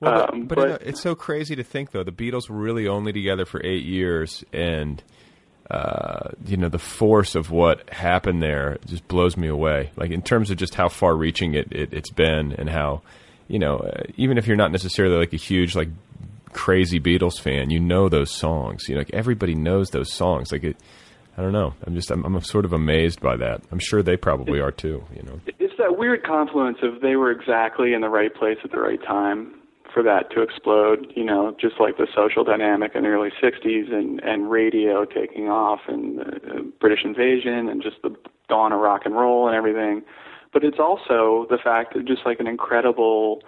[0.00, 2.02] Well, but, Um, but, but- it's so crazy to think though.
[2.02, 5.02] The Beatles were really only together for eight years, and
[5.70, 9.90] uh, you know the force of what happened there just blows me away.
[9.96, 13.02] Like in terms of just how far-reaching it, it it's been, and how
[13.46, 15.90] you know uh, even if you're not necessarily like a huge like
[16.52, 18.88] crazy Beatles fan, you know those songs.
[18.88, 20.50] You know, like everybody knows those songs.
[20.50, 20.76] Like it.
[21.36, 21.74] I don't know.
[21.86, 23.62] I'm just I'm, I'm sort of amazed by that.
[23.70, 25.04] I'm sure they probably are too.
[25.14, 25.40] You know.
[25.58, 29.02] It's that weird confluence of they were exactly in the right place at the right
[29.02, 29.54] time
[29.92, 33.92] for that to explode, you know, just like the social dynamic in the early 60s
[33.92, 36.24] and, and radio taking off and uh,
[36.80, 38.14] British invasion and just the
[38.48, 40.02] dawn of rock and roll and everything.
[40.52, 43.42] But it's also the fact that just like an incredible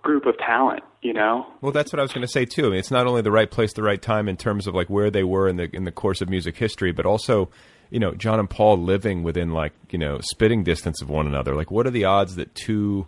[0.00, 1.46] group of talent, you know?
[1.60, 2.66] Well, that's what I was going to say too.
[2.66, 4.88] I mean, it's not only the right place, the right time in terms of like
[4.88, 7.50] where they were in the in the course of music history, but also,
[7.90, 11.54] you know, John and Paul living within like you know spitting distance of one another.
[11.54, 13.06] Like, what are the odds that two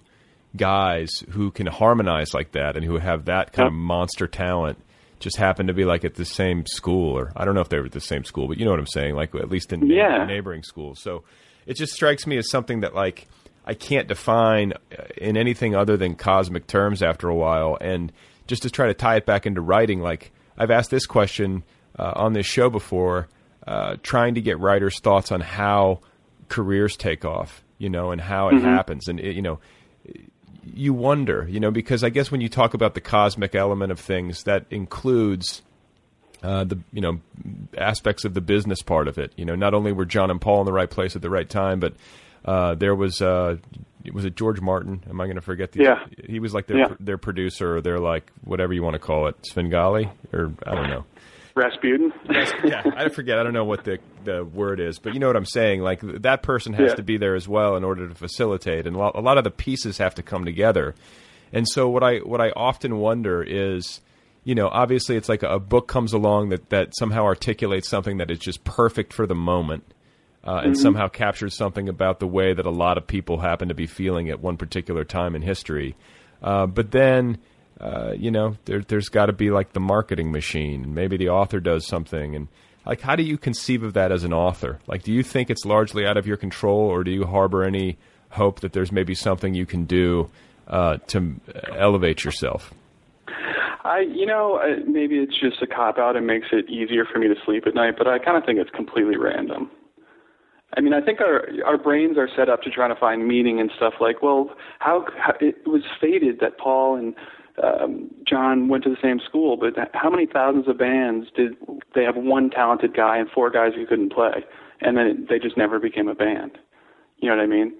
[0.57, 4.79] guys who can harmonize like that and who have that kind of monster talent
[5.19, 7.79] just happen to be like at the same school, or I don't know if they
[7.79, 9.15] were at the same school, but you know what I'm saying?
[9.15, 10.27] Like at least in Yeah.
[10.27, 11.01] neighboring schools.
[11.01, 11.25] So
[11.67, 13.27] it just strikes me as something that like
[13.65, 17.79] I can't define uh, in anything other than cosmic terms after a while.
[17.81, 18.13] And
[18.47, 21.65] just to try to tie it back into writing, like I've asked this question
[21.99, 23.29] uh, on this show before,
[23.67, 26.01] uh, trying to get writers' thoughts on how
[26.49, 29.59] careers take off, you know, and how it happens, and it, you know.
[30.67, 34.01] You wonder, you know, because I guess when you talk about the cosmic element of
[34.01, 35.61] things, that includes
[36.43, 37.21] uh, the you know
[37.77, 39.33] aspects of the business part of it.
[39.37, 41.49] You know, not only were John and Paul in the right place at the right
[41.49, 41.95] time, but
[42.45, 43.57] uh, there was uh,
[44.13, 45.03] was it George Martin?
[45.09, 45.73] Am I going to forget?
[45.73, 46.07] The, Yeah.
[46.29, 46.95] he was like their Yeah.
[47.01, 50.91] their producer, or their like whatever you want to call it, Svengali, or I don't
[50.91, 51.05] know.
[51.57, 52.13] Rasputin.
[52.65, 53.39] yeah, I forget.
[53.39, 55.81] I don't know what the the word is, but you know what I'm saying.
[55.83, 56.95] Like that person has Yeah.
[56.97, 59.99] to be there as well in order to facilitate, and a lot, of the pieces
[59.99, 60.95] have to come together.
[61.53, 64.01] And so what I what I often wonder is,
[64.43, 68.17] you know, obviously it's like a, a book comes along that that somehow articulates something
[68.19, 69.85] that is just perfect for the moment.
[70.47, 73.75] Uh, and somehow captures something about the way that a lot of people happen to
[73.75, 75.97] be feeling at one particular time in history.
[76.43, 77.39] Uh, but then,
[77.81, 80.93] uh, you know, there, there's got to be like the marketing machine.
[80.93, 82.49] Maybe the author does something, and
[82.85, 84.79] like, how do you conceive of that as an author?
[84.87, 87.97] Like, do you think it's largely out of your control, or do you harbor any
[88.29, 90.29] hope that there's maybe something you can do
[90.69, 91.41] uh, to
[91.75, 92.75] elevate yourself?
[93.85, 97.19] I, you know, uh, maybe it's just a cop out and makes it easier for
[97.19, 99.71] me to sleep at night, but I kind of think it's completely random.
[100.77, 103.61] I mean, I think our our brains are set up to try to find meaning
[103.61, 107.15] and stuff like, well, how, how it was fated that Paul and
[107.63, 111.53] um, John went to the same school, but how many thousands of bands did
[111.95, 114.45] they have one talented guy and four guys who couldn't play,
[114.81, 116.59] and then they just never became a band?
[117.19, 117.75] You know what I mean?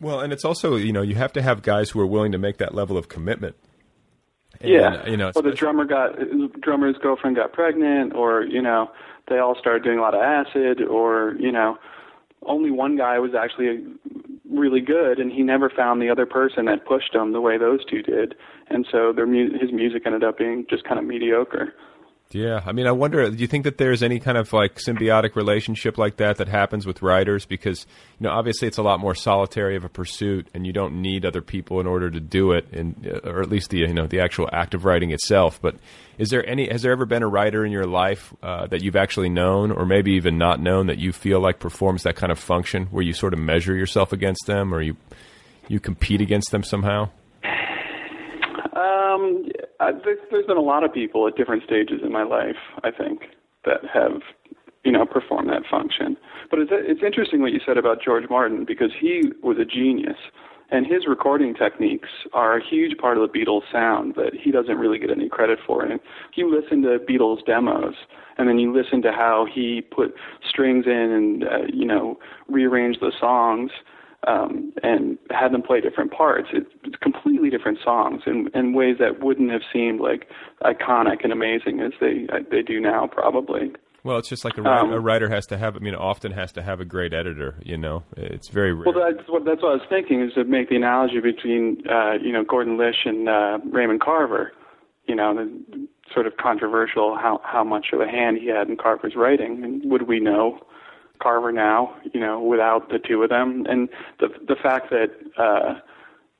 [0.00, 2.38] Well, and it's also you know you have to have guys who are willing to
[2.38, 3.56] make that level of commitment.
[4.60, 6.16] And, yeah, you know, Well, the drummer got
[6.62, 8.90] drummer's girlfriend got pregnant, or you know,
[9.28, 11.76] they all started doing a lot of acid, or you know,
[12.46, 13.84] only one guy was actually
[14.50, 17.84] really good, and he never found the other person that pushed him the way those
[17.84, 18.34] two did,
[18.68, 21.74] and so their mu- his music ended up being just kind of mediocre.
[22.32, 23.30] Yeah, I mean, I wonder.
[23.30, 26.84] Do you think that there's any kind of like symbiotic relationship like that that happens
[26.84, 27.46] with writers?
[27.46, 27.86] Because
[28.18, 31.24] you know, obviously, it's a lot more solitary of a pursuit, and you don't need
[31.24, 34.08] other people in order to do it, and uh, or at least the you know
[34.08, 35.62] the actual act of writing itself.
[35.62, 35.76] But
[36.18, 36.68] is there any?
[36.68, 39.86] Has there ever been a writer in your life uh, that you've actually known, or
[39.86, 43.12] maybe even not known, that you feel like performs that kind of function, where you
[43.12, 44.96] sort of measure yourself against them, or you
[45.68, 47.08] you compete against them somehow?
[48.76, 49.48] Um,
[49.80, 52.90] I, there's, there's been a lot of people at different stages in my life, I
[52.90, 53.22] think,
[53.64, 54.20] that have,
[54.84, 56.18] you know, performed that function.
[56.50, 60.18] But it's, it's interesting what you said about George Martin because he was a genius,
[60.70, 64.76] and his recording techniques are a huge part of the Beatles sound that he doesn't
[64.76, 65.82] really get any credit for.
[65.82, 65.98] And
[66.34, 67.94] you listen to Beatles demos,
[68.36, 70.14] and then you listen to how he put
[70.46, 73.70] strings in and, uh, you know, rearranged the songs
[74.26, 76.48] um, and had them play different parts.
[76.52, 80.28] It, it's completely different songs in, in ways that wouldn't have seemed like
[80.62, 83.72] iconic and amazing as they uh, they do now, probably.
[84.04, 85.74] Well, it's just like a, wri- Um, a writer has to have.
[85.74, 87.56] I mean, often has to have a great editor.
[87.64, 88.92] You know, it's very rare.
[88.92, 92.12] Well, that's what that's what I was thinking is to make the analogy between uh,
[92.22, 94.52] you know Gordon Lish and uh, Raymond Carver.
[95.06, 98.76] You know, the sort of controversial how how much of a hand he had in
[98.76, 100.60] Carver's writing, and would we know
[101.16, 101.94] Carver now?
[102.12, 103.88] You know, without the two of them, and
[104.20, 105.80] the the fact that uh,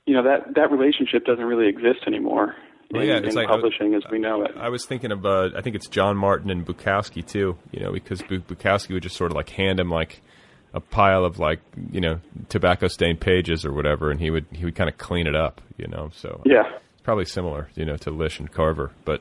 [0.06, 2.54] you know that that relationship doesn't really exist anymore
[2.92, 4.52] Well, in, yeah, it's in like- publishing as we know it.
[4.56, 7.56] I was thinking of, uh, I think it's John Martin and Bukowski too.
[7.72, 10.22] You know, because Bu- Bukowski would just sort of like hand him like
[10.74, 11.60] a pile of like
[11.90, 15.26] you know tobacco stained pages or whatever, and he would he would kind of clean
[15.26, 15.60] it up.
[15.78, 16.62] You know, so Yeah.
[16.92, 19.20] it's probably similar, you know, to Lish and Carver, but.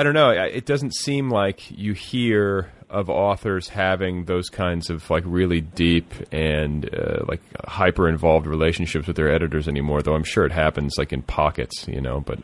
[0.00, 0.30] I don't know.
[0.30, 6.10] It doesn't seem like you hear of authors having those kinds of like really deep
[6.32, 10.00] and uh, like hyper involved relationships with their editors anymore.
[10.00, 12.20] Though I'm sure it happens like in pockets, you know.
[12.20, 12.38] But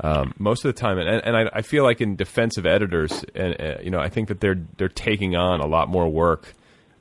[0.00, 3.26] um, most of the time, and, and I, I feel like in defense of editors,
[3.34, 6.54] and uh, you know, I think that they're they're taking on a lot more work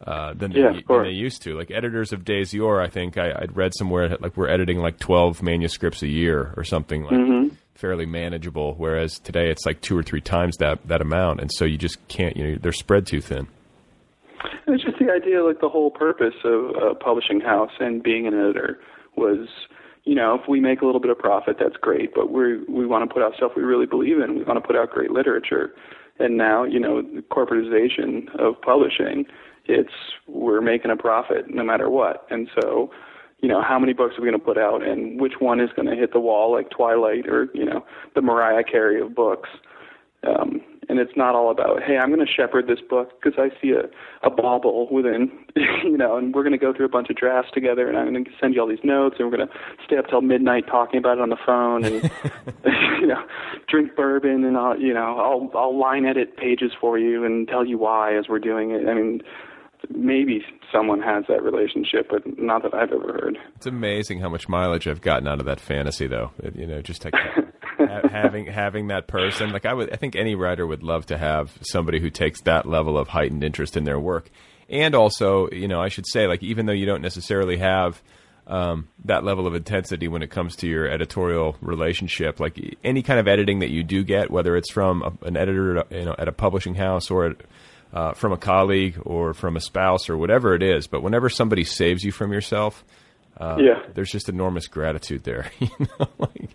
[0.05, 1.58] uh, than, Yeah, they, than they used to.
[1.58, 4.99] Like editors of Days Yore, I think I, I'd read somewhere like we're editing like
[4.99, 7.55] 12 manuscripts a year or something like Mm-hmm.
[7.76, 8.74] Fairly manageable.
[8.78, 12.06] Whereas today it's like two or three times that that amount, and so you just
[12.08, 12.36] can't.
[12.36, 13.48] You know, they're spread too thin.
[14.68, 18.34] It's just the idea, like the whole purpose of a publishing house and being an
[18.34, 18.80] editor
[19.16, 19.48] was,
[20.04, 22.86] you know, if we make a little bit of profit, that's great, but we we
[22.86, 24.36] want to put out stuff we really believe in.
[24.36, 25.74] We want to put out great literature.
[26.18, 29.26] And now, you know, the corporatization of publishing,
[29.66, 29.94] it's
[30.28, 32.26] we're making a profit no matter what.
[32.30, 32.90] And so,
[33.39, 35.69] you know, how many books are we going to put out, and which one is
[35.76, 39.50] going to hit the wall, like Twilight or you know, the Mariah Carey of books.
[40.26, 43.50] Um, and it's not all about, hey, I'm going to shepherd this book because I
[43.62, 43.86] see a,
[44.26, 47.52] a bauble within, you know, and we're going to go through a bunch of drafts
[47.54, 49.54] together, and I'm going to send you all these notes, and we're going to
[49.86, 52.04] stay up till midnight talking about it on the phone, and
[53.02, 53.24] you know,
[53.67, 57.65] drink bourbon, and I'll, you know, I'll I'll line edit pages for you and tell
[57.65, 58.88] you why as we're doing it.
[58.88, 59.21] I mean,
[59.89, 63.38] maybe someone has that relationship, but not that I've ever heard.
[63.56, 66.32] It's amazing how much mileage I've gotten out of that fantasy, though.
[66.41, 67.13] It- you know, just like
[67.78, 69.52] ha- having having that person.
[69.52, 72.65] Like I would, I think any writer would love to have somebody who takes that
[72.65, 74.30] level of heightened interest in their work.
[74.69, 78.02] And also, you know, I should say, like even though you don't necessarily have
[78.48, 83.19] um, that level of intensity when it comes to your editorial relationship, like any kind
[83.19, 86.28] of editing that you do get, whether it's from a, an editor, you know, at
[86.28, 87.38] a publishing house or at,
[87.95, 91.63] uh, from a colleague or from a spouse or whatever it is, but whenever somebody
[91.63, 92.84] saves you from yourself,
[93.38, 93.81] uh, Yeah.
[93.95, 95.49] there's just enormous gratitude there.
[95.60, 96.49] you know, like,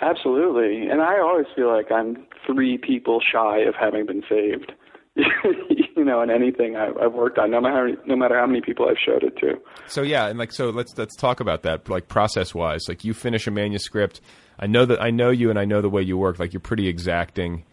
[0.00, 0.86] Absolutely.
[0.88, 4.72] And I always feel like I'm three people shy of having been saved.
[5.16, 8.88] you know, in anything I've, I've worked on, no matter no matter how many people
[8.88, 9.58] I've showed it to.
[9.88, 12.82] so yeah, and like so, let's let's talk about that, like process wise.
[12.88, 14.20] Like you finish a manuscript.
[14.60, 16.38] I know that I know you, and I know the way you work.
[16.38, 17.64] Like you're pretty exacting.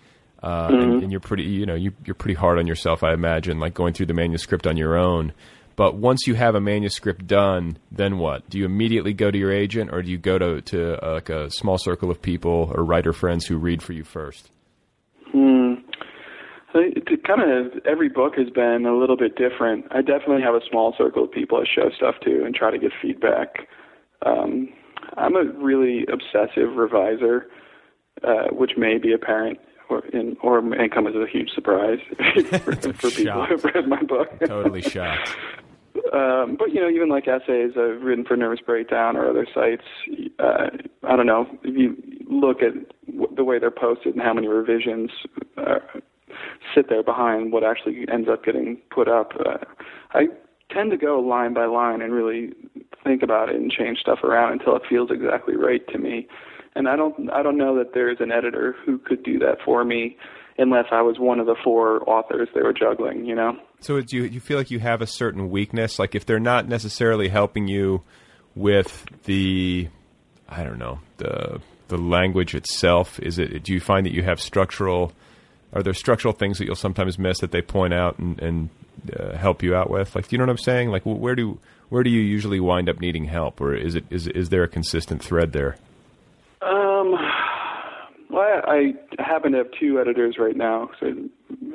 [0.45, 3.59] Uh, and, and you're pretty, you know, you, you're pretty hard on yourself, I imagine,
[3.59, 5.33] like going through the manuscript on your own.
[5.75, 8.47] But once you have a manuscript done, then what?
[8.47, 11.29] Do you immediately go to your agent, or do you go to to uh, like
[11.29, 14.51] a small circle of people or writer friends who read for you first?
[15.31, 15.73] Hmm.
[16.75, 19.85] It kind of every book has been a little bit different.
[19.91, 22.77] I definitely have a small circle of people I show stuff to and try to
[22.77, 23.67] get feedback.
[24.23, 24.69] Um,
[25.17, 27.47] I'm a really obsessive reviser,
[28.23, 29.57] uh, which may be apparent
[29.89, 31.99] or, in, or may come as a huge surprise
[32.63, 34.29] for, for people who've read my book.
[34.45, 35.35] Totally shocked.
[36.13, 39.83] Um, but you know, even like essays I've written for Nervous Breakdown or other sites,
[40.39, 40.67] uh,
[41.03, 41.95] I don't know if you
[42.29, 42.73] look at
[43.07, 45.09] w- the way they're posted and how many revisions
[45.57, 45.79] uh,
[46.73, 49.31] sit there behind what actually ends up getting put up.
[49.39, 49.57] Uh,
[50.13, 50.27] I
[50.71, 52.53] tend to go line by line and really
[53.03, 56.27] think about it and change stuff around until it feels exactly right to me.
[56.75, 59.83] And I don't I don't know that there's an editor who could do that for
[59.83, 60.17] me
[60.57, 63.57] unless I was one of the four authors they were juggling, you know.
[63.79, 66.67] So do you you feel like you have a certain weakness like if they're not
[66.67, 68.01] necessarily helping you
[68.55, 69.89] with the
[70.49, 74.41] I don't know, the the language itself is it do you find that you have
[74.41, 75.13] structural
[75.73, 78.69] are there structural things that you'll sometimes miss that they point out and, and
[79.17, 80.15] uh, help you out with?
[80.15, 80.89] Like, do you know what I'm saying?
[80.89, 81.59] Like, where do
[81.89, 84.67] where do you usually wind up needing help, or is it is is there a
[84.67, 85.75] consistent thread there?
[86.65, 87.15] Um,
[88.29, 90.89] well, I, I happen to have two editors right now,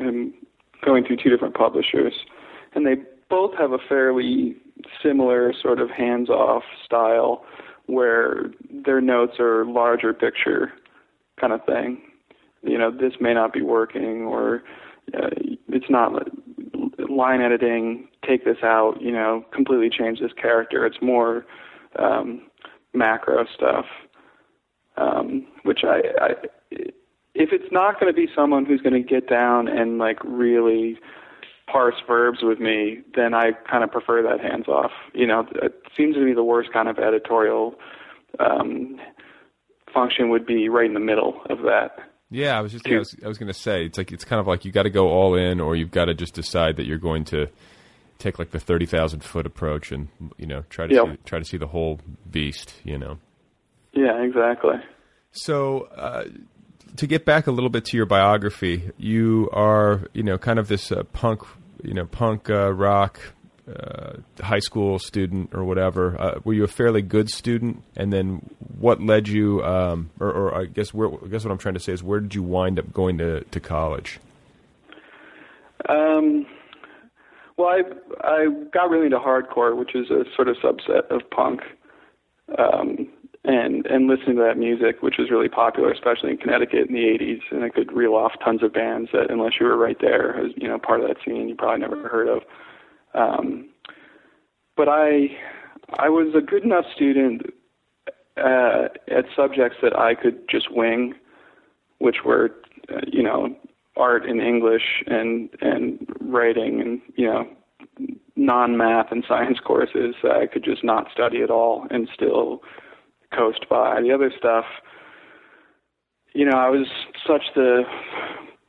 [0.01, 0.34] I'm
[0.84, 2.12] going through two different publishers,
[2.74, 2.97] and they
[3.28, 4.57] both have a fairly
[5.03, 7.45] similar sort of hands-off style,
[7.86, 8.51] where
[8.84, 10.72] their notes are larger picture
[11.41, 12.03] kind of thing.
[12.62, 14.62] You know this may not be working or
[15.14, 15.30] uh,
[15.68, 16.12] it's not
[17.09, 20.84] line editing take this out you know completely change this character.
[20.84, 21.47] It's more
[21.99, 22.43] um
[22.93, 23.86] macro stuff
[25.01, 26.31] um which i i
[27.35, 30.99] if it's not going to be someone who's going to get down and like really
[31.71, 35.81] parse verbs with me then i kind of prefer that hands off you know it
[35.97, 37.75] seems to be the worst kind of editorial
[38.39, 38.99] um
[39.95, 41.99] function would be right in the middle of that
[42.33, 44.39] yeah, I was just I was, I was going to say it's like it's kind
[44.39, 46.87] of like you got to go all in, or you've got to just decide that
[46.87, 47.49] you're going to
[48.19, 51.05] take like the thirty thousand foot approach and you know try to Yep.
[51.07, 51.99] see, try to see the whole
[52.31, 52.75] beast.
[52.85, 53.19] You know.
[53.93, 54.76] Yeah exactly
[55.32, 56.24] So uh,
[56.97, 60.68] to get back a little bit to your biography, you are you know kind of
[60.68, 61.43] this uh, punk
[61.82, 63.20] you know punk uh, rock
[63.68, 66.20] uh, high school student or whatever.
[66.20, 67.82] Uh, were you a fairly good student?
[67.97, 71.59] And then what led you, um, or, or I guess where, I guess what I'm
[71.59, 74.18] trying to say is where did you wind up going to, to college?
[75.88, 76.47] Um,
[77.57, 77.82] well, I
[78.22, 81.61] I got really into hardcore, which is a sort of subset of punk,
[82.59, 83.09] um,
[83.45, 87.01] and and listening to that music, which was really popular, especially in Connecticut in the
[87.01, 87.41] '80s.
[87.51, 90.53] And I could reel off tons of bands that, unless you were right there, as
[90.57, 92.43] you know, part of that scene, you probably never heard of.
[93.14, 93.70] Um,
[94.76, 95.28] but I
[95.99, 97.43] I was a good enough student
[98.36, 101.14] uh, at subjects that I could just wing,
[101.99, 102.51] which were
[102.95, 103.57] uh, you know
[103.97, 107.49] art and English and and writing and you know
[108.36, 112.62] non math and science courses that I could just not study at all and still
[113.35, 114.01] coast by.
[114.01, 114.64] The other stuff,
[116.35, 116.87] you know, I was
[117.26, 117.83] such the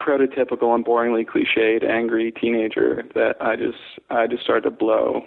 [0.01, 3.77] prototypical and boringly cliched angry teenager that I just
[4.09, 5.21] I just started to blow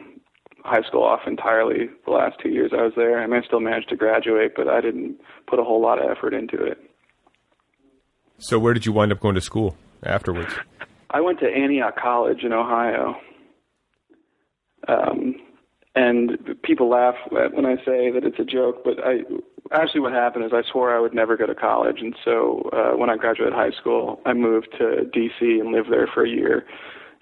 [0.64, 3.20] high school off entirely the last two years I was there.
[3.22, 6.10] I mean I still managed to graduate but I didn't put a whole lot of
[6.10, 6.78] effort into it.
[8.38, 10.52] So where did you wind up going to school afterwards?
[11.10, 13.14] I went to Antioch College in Ohio.
[14.88, 15.36] Um,
[15.94, 19.20] and people laugh when I say that it's a joke, but I
[19.72, 22.96] actually what happened is I swore I would never go to college, and so uh,
[22.96, 25.60] when I graduated high school, I moved to D.C.
[25.60, 26.66] and lived there for a year.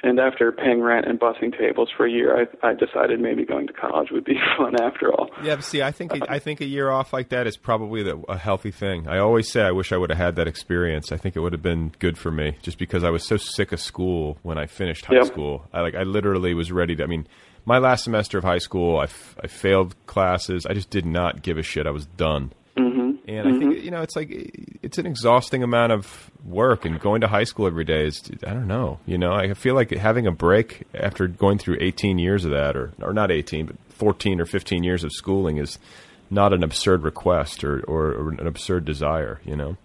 [0.05, 3.68] And after paying rent and bussing tables for a year, I, I decided maybe going
[3.68, 5.30] to college would be fun after all.
[5.44, 8.03] Yeah, but see, I think uh, I think a year off like that is probably
[8.03, 9.07] the, a healthy thing.
[9.07, 11.12] I always say I wish I would have had that experience.
[11.12, 13.70] I think it would have been good for me, just because I was so sick
[13.70, 15.26] of school when I finished high Yep.
[15.26, 15.66] school.
[15.72, 17.05] I like I literally was ready to.
[17.05, 17.28] I mean,
[17.64, 20.66] my last semester of high school, I, f- I failed classes.
[20.66, 21.86] I just did not give a shit.
[21.86, 22.53] I was done.
[23.26, 23.46] Mm-hmm.
[23.46, 24.30] And I think you know it's like
[24.82, 28.50] it's an exhausting amount of work, and going to high school every day is I
[28.50, 28.98] don't know.
[29.06, 32.76] You know, I feel like having a break after going through 18 years of that,
[32.76, 35.78] or or not 18, but 14 or 15 years of schooling is
[36.30, 39.40] not an absurd request or or, or an absurd desire.
[39.44, 39.76] You know.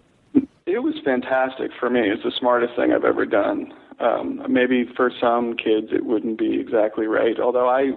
[0.66, 2.00] It was fantastic for me.
[2.00, 3.72] It's the smartest thing I've ever done.
[4.00, 7.92] Um, maybe for some kids it wouldn't be exactly right, although I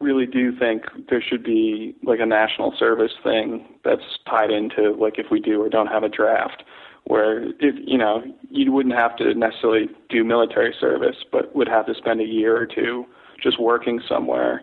[0.00, 5.18] really do think there should be like a national service thing that's tied into like
[5.18, 6.62] if we do or don't have a draft
[7.04, 11.86] where if you know you wouldn't have to necessarily do military service but would have
[11.86, 13.04] to spend a year or two
[13.42, 14.62] just working somewhere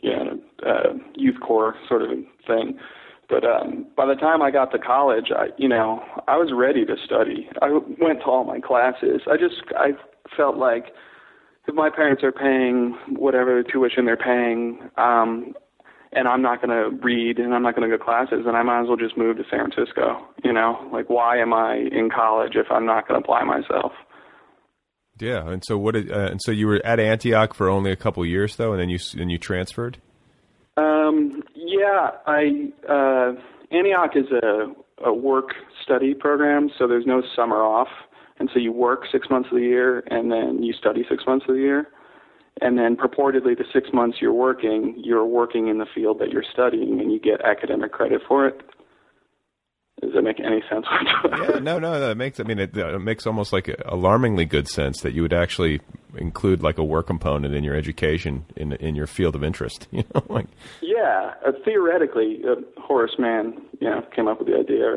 [0.00, 2.10] you know uh, youth corps sort of
[2.46, 2.78] thing.
[3.28, 6.84] But um by the time I got to college I you know I was ready
[6.84, 7.48] to study.
[7.62, 7.70] I
[8.00, 9.22] went to all my classes.
[9.30, 9.90] I just I
[10.36, 10.86] felt like
[11.74, 15.54] my parents are paying whatever tuition they're paying, um,
[16.12, 18.54] and I'm not going to read and I'm not going to go to classes, then
[18.54, 20.26] I might as well just move to San Francisco.
[20.44, 23.92] You know, like why am I in college if I'm not going to apply myself?
[25.18, 25.94] Yeah, and so what?
[25.94, 28.80] Did, uh, and so you were at Antioch for only a couple years, though, and
[28.80, 29.98] then you and you transferred.
[30.76, 33.32] Um, yeah, I uh,
[33.70, 35.50] Antioch is a, a work
[35.82, 37.88] study program, so there's no summer off,
[38.38, 41.46] and so you work six months of the year, and then you study six months
[41.48, 41.88] of the year,
[42.60, 46.44] and then purportedly the six months you're working, you're working in the field that you're
[46.52, 48.60] studying, and you get academic credit for it.
[50.02, 50.84] Does that make any sense?
[51.24, 52.38] yeah, no, no, no that makes.
[52.38, 55.80] I mean, it, it makes almost like alarmingly good sense that you would actually
[56.16, 59.88] include like a work component in your education in in your field of interest.
[59.96, 60.48] You know, like
[60.82, 64.96] yeah, uh, theoretically, uh, Horace Mann, you know, came up with the idea.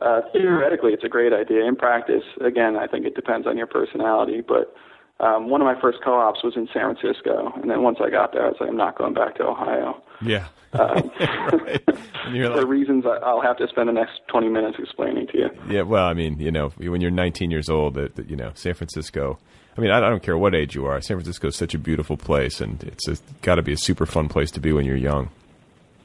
[0.00, 1.64] Uh, theoretically, it's a great idea.
[1.66, 4.40] In practice, again, I think it depends on your personality.
[4.40, 4.74] But
[5.20, 8.32] um, one of my first co-ops was in San Francisco, and then once I got
[8.32, 10.02] there, I was like, I'm not going back to Ohio.
[10.22, 10.48] Yeah.
[10.72, 11.10] Um,
[12.24, 15.50] for reasons I'll have to spend the next 20 minutes explaining to you.
[15.68, 18.74] Yeah, well, I mean, you know, when you're 19 years old, that you know, San
[18.74, 19.38] Francisco.
[19.76, 21.00] I mean, I, I don't care what age you are.
[21.00, 24.28] San Francisco is such a beautiful place, and it's got to be a super fun
[24.28, 25.30] place to be when you're young.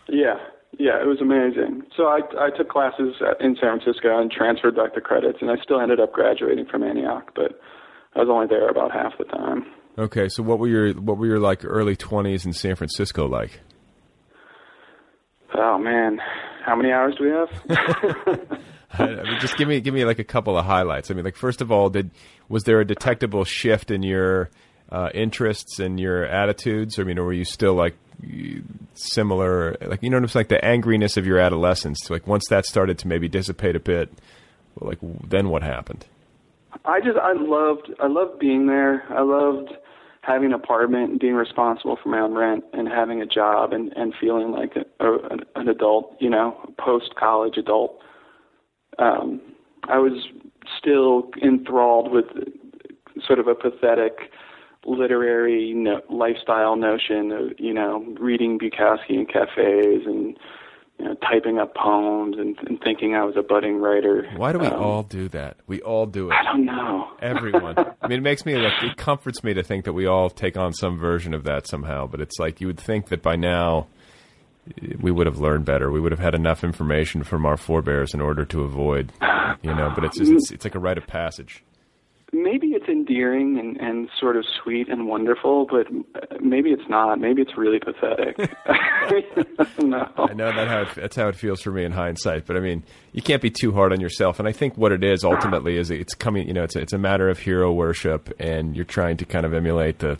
[0.08, 0.38] Yeah,
[0.80, 1.84] yeah, it was amazing.
[1.96, 5.56] So I I took classes in San Francisco and transferred back the credits, and I
[5.64, 7.60] still ended up graduating from Antioch, but
[8.16, 9.66] I was only there about half the time.
[9.98, 13.62] Okay, so what were your what were your like early 20s in San Francisco like?
[15.54, 16.20] Oh man,
[16.66, 18.60] how many hours do we have?
[19.00, 21.12] I mean, just give me give me like a couple of highlights.
[21.12, 22.12] I mean, like first of all, did
[22.50, 24.50] was there a detectable shift in your
[24.92, 27.00] uh, interests and your attitudes?
[27.00, 27.96] I mean, or were you still like
[28.94, 29.76] similar?
[29.82, 30.42] Like you know saying?
[30.42, 32.10] Like the angriness of your adolescence.
[32.10, 34.12] Like once that started to maybe dissipate a bit,
[34.80, 36.06] like then what happened?
[36.86, 39.04] I just I loved I loved being there.
[39.10, 39.72] I loved
[40.22, 43.94] having an apartment and being responsible for my own rent and having a job and
[43.96, 48.00] and feeling like a, a, an adult, you know, post college adult.
[48.98, 49.42] Um,
[49.84, 50.28] I was
[50.80, 52.26] still enthralled with
[53.26, 54.32] sort of a pathetic
[54.86, 60.38] literary no, lifestyle notion of you know reading Bukowski in cafes and
[61.00, 64.30] you know, typing up poems and, and, thinking I was a budding writer.
[64.38, 65.58] Why do we um, all do that?
[65.68, 66.34] We all do it.
[66.34, 67.10] I don't know.
[67.22, 67.78] Everyone.
[68.02, 70.56] I mean, it makes me like it comforts me to think that we all take
[70.56, 72.08] on some version of that somehow.
[72.08, 73.88] But it's like you would think that by now
[75.02, 75.92] we would have learned better.
[75.92, 79.12] We would have had enough information from our forebears in order to avoid,
[79.62, 79.92] you know.
[79.94, 81.62] But it's just, it's, it's like a rite of passage
[82.36, 85.88] maybe it's endearing and, and sort of sweet and wonderful, but
[86.42, 87.20] maybe it's not.
[87.20, 88.38] Maybe it's really pathetic.
[89.80, 90.10] no.
[90.18, 92.46] I know that how it, that's how it feels for me in hindsight.
[92.46, 94.40] But I mean, you can't be too hard on yourself.
[94.40, 96.48] And I think what it is ultimately is it's coming.
[96.48, 99.46] You know, it's a, it's a matter of hero worship, and you're trying to kind
[99.46, 100.18] of emulate the.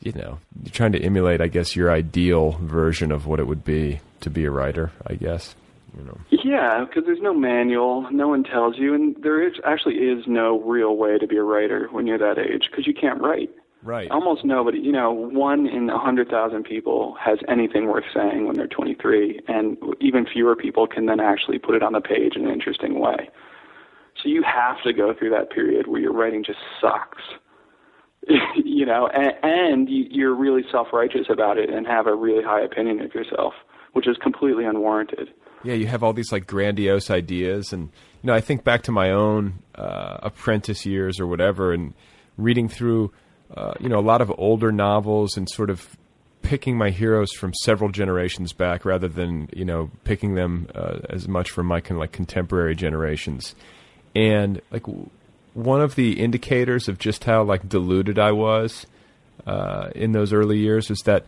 [0.00, 3.64] You know, you're trying to emulate, I guess, your ideal version of what it would
[3.64, 4.92] be to be a writer.
[5.06, 5.54] I guess.
[5.98, 6.18] You know.
[6.30, 10.60] Yeah, because there's no manual, no one tells you, and there is actually is no
[10.60, 13.50] real way to be a writer when you're that age because you can't write.
[13.82, 14.10] Right.
[14.10, 18.56] Almost nobody, you know, one in a hundred thousand people has anything worth saying when
[18.56, 22.44] they're 23, and even fewer people can then actually put it on the page in
[22.44, 23.28] an interesting way.
[24.22, 27.22] So you have to go through that period where your writing just sucks.
[28.56, 33.00] you know, and, and you're really self-righteous about it and have a really high opinion
[33.00, 33.54] of yourself,
[33.92, 35.30] which is completely unwarranted
[35.64, 37.90] yeah, you have all these like grandiose ideas, and
[38.22, 41.94] you know, I think back to my own uh, apprentice years or whatever, and
[42.36, 43.12] reading through,
[43.56, 45.96] uh, you know, a lot of older novels and sort of
[46.42, 51.26] picking my heroes from several generations back rather than you know picking them uh, as
[51.26, 53.54] much from my kind of like contemporary generations,
[54.14, 54.86] and like
[55.54, 58.86] one of the indicators of just how like deluded I was
[59.44, 61.24] uh, in those early years is that.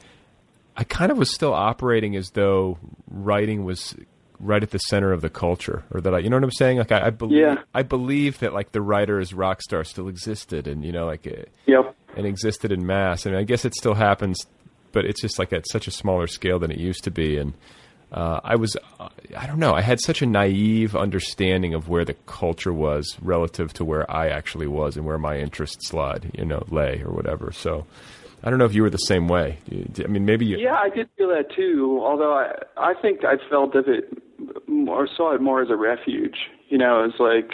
[0.77, 2.79] I kind of was still operating as though
[3.11, 3.95] writing was
[4.41, 6.79] right at the center of the culture, or that I, you know what I'm saying?
[6.79, 7.57] Like I, I believe, yeah.
[7.75, 11.27] I believe that like the writer as rock star still existed, and you know, like,
[11.27, 13.27] uh, yep, and existed in mass.
[13.27, 14.47] I mean, I guess it still happens,
[14.93, 17.37] but it's just like at such a smaller scale than it used to be.
[17.37, 17.53] And
[18.13, 22.05] uh, I was, uh, I don't know, I had such a naive understanding of where
[22.05, 26.45] the culture was relative to where I actually was and where my interests lied, you
[26.45, 27.53] know, lay or whatever.
[27.53, 27.87] So.
[28.43, 29.59] I don't know if you were the same way.
[30.03, 30.57] I mean, maybe you.
[30.57, 32.01] Yeah, I did feel that too.
[32.03, 34.11] Although I, I think I felt of it
[34.67, 36.37] more saw it more as a refuge.
[36.69, 37.53] You know, as like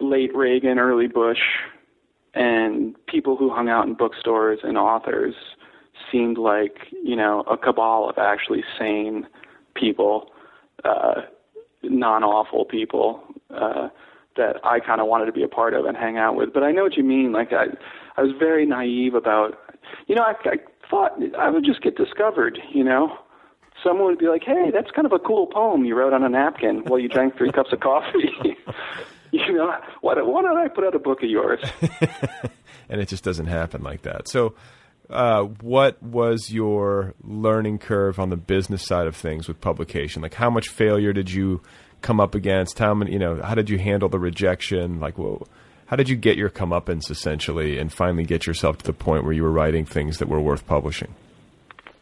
[0.00, 1.40] late Reagan, early Bush,
[2.34, 5.34] and people who hung out in bookstores and authors
[6.10, 9.26] seemed like you know a cabal of actually sane
[9.74, 10.30] people,
[10.84, 11.22] uh,
[11.82, 13.88] non-awful people uh,
[14.36, 16.52] that I kind of wanted to be a part of and hang out with.
[16.52, 17.32] But I know what you mean.
[17.32, 17.66] Like I,
[18.16, 19.58] I was very naive about,
[20.06, 20.56] you know, I, I
[20.90, 22.58] thought I would just get discovered.
[22.72, 23.16] You know,
[23.84, 26.28] someone would be like, "Hey, that's kind of a cool poem you wrote on a
[26.28, 28.30] napkin while you drank three cups of coffee."
[29.32, 31.60] you know, why, don't- why don't I put out a book of yours?
[32.88, 34.28] and it just doesn't happen like that.
[34.28, 34.54] So,
[35.10, 40.22] uh, what was your learning curve on the business side of things with publication?
[40.22, 41.60] Like, how much failure did you
[42.00, 42.78] come up against?
[42.78, 45.00] How many, you know, how did you handle the rejection?
[45.00, 45.46] Like, well,
[45.86, 49.32] how did you get your comeuppance essentially, and finally get yourself to the point where
[49.34, 51.14] you were writing things that were worth publishing?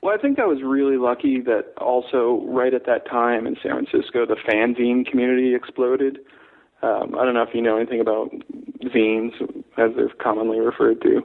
[0.03, 3.72] Well, I think I was really lucky that also right at that time in San
[3.72, 6.20] Francisco, the fanzine community exploded.
[6.82, 8.30] Um, I don't know if you know anything about
[8.84, 9.32] zines,
[9.76, 11.22] as they're commonly referred to.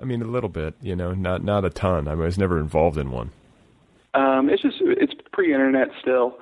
[0.00, 2.08] I mean, a little bit, you know, not not a ton.
[2.08, 3.30] I was never involved in one.
[4.14, 6.38] Um, it's just it's pre-internet still.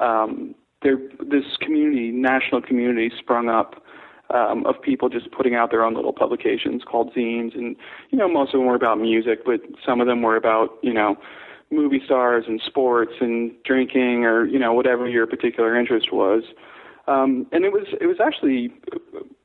[0.00, 3.82] Um, there, this community, national community, sprung up
[4.30, 7.76] um, of people just putting out their own little publications called zines, and
[8.10, 10.92] you know most of them were about music, but some of them were about you
[10.92, 11.16] know
[11.70, 16.42] movie stars and sports and drinking or you know whatever your particular interest was.
[17.08, 18.72] Um, and it was it was actually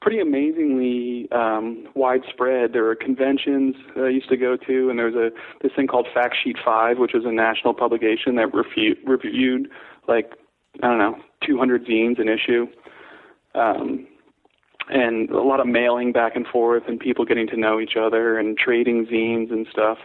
[0.02, 2.74] pretty amazingly um, widespread.
[2.74, 5.30] There were conventions that I used to go to, and there was a
[5.62, 9.70] this thing called Factsheet Five, which was a national publication that refu- reviewed
[10.08, 10.34] like
[10.82, 12.66] I don't know 200 zines an issue,
[13.54, 14.08] um,
[14.92, 18.38] and a lot of mailing back and forth, and people getting to know each other
[18.38, 19.98] and trading zines and stuff.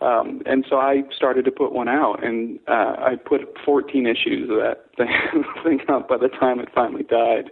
[0.00, 4.48] Um, and so I started to put one out, and uh, I put 14 issues
[4.48, 7.50] of that thing, thing out by the time it finally died.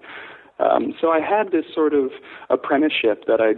[0.59, 2.11] Um, so I had this sort of
[2.49, 3.55] apprenticeship that I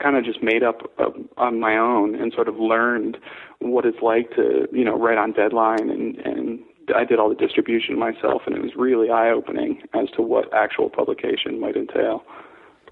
[0.00, 3.16] kind of just made up uh, on my own and sort of learned
[3.60, 6.60] what it's like to, you know, write on deadline and, and
[6.94, 10.52] I did all the distribution myself and it was really eye opening as to what
[10.54, 12.24] actual publication might entail.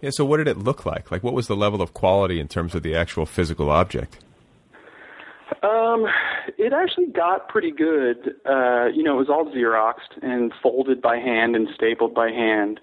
[0.01, 0.11] Yeah.
[0.11, 1.11] So, what did it look like?
[1.11, 4.18] Like, what was the level of quality in terms of the actual physical object?
[5.62, 6.07] Um,
[6.57, 8.34] it actually got pretty good.
[8.47, 12.80] Uh, you know, it was all Xeroxed and folded by hand and stapled by hand.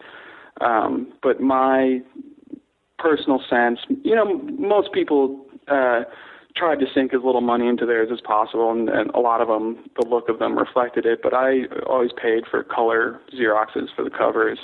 [0.62, 2.02] Um, but my
[3.00, 6.02] personal sense, you know, most people uh,
[6.58, 9.48] tried to sink as little money into theirs as possible, and, and a lot of
[9.48, 11.20] them, the look of them reflected it.
[11.22, 14.60] But I always paid for color Xeroxes for the covers,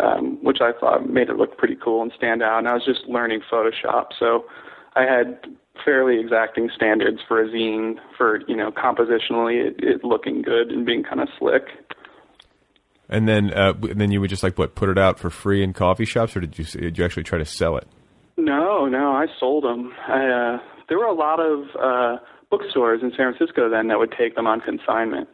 [0.00, 2.58] um, which I thought made it look pretty cool and stand out.
[2.58, 4.44] And I was just learning Photoshop, so
[4.94, 5.40] I had
[5.84, 10.84] fairly exacting standards for a zine for you know compositionally it, it looking good and
[10.84, 11.62] being kind of slick.
[13.10, 15.62] And then, uh, and then you would just like what put it out for free
[15.62, 17.86] in coffee shops, or did you did you actually try to sell it?
[18.36, 19.92] No, no, I sold them.
[20.06, 20.58] I, uh,
[20.88, 22.16] there were a lot of uh,
[22.50, 25.28] bookstores in San Francisco then that would take them on consignment,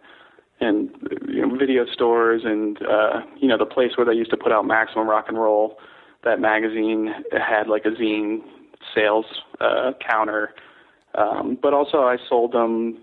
[0.60, 0.90] and
[1.28, 4.52] you know, video stores, and uh, you know the place where they used to put
[4.52, 5.78] out Maximum Rock and Roll.
[6.24, 8.38] That magazine had like a zine
[8.94, 9.26] sales
[9.60, 10.54] uh, counter,
[11.14, 12.98] um, but also I sold them,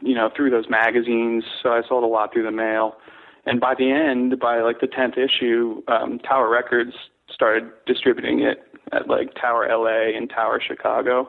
[0.00, 1.44] you know, through those magazines.
[1.62, 2.96] So I sold a lot through the mail.
[3.44, 6.92] And by the end, by like the tenth issue, um, Tower Records
[7.30, 11.28] started distributing it at like Tower LA and Tower Chicago.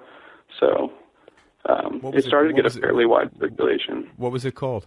[0.59, 0.91] So
[1.69, 4.09] um, it was it- started to get a it- fairly wide circulation.
[4.17, 4.85] What was it called?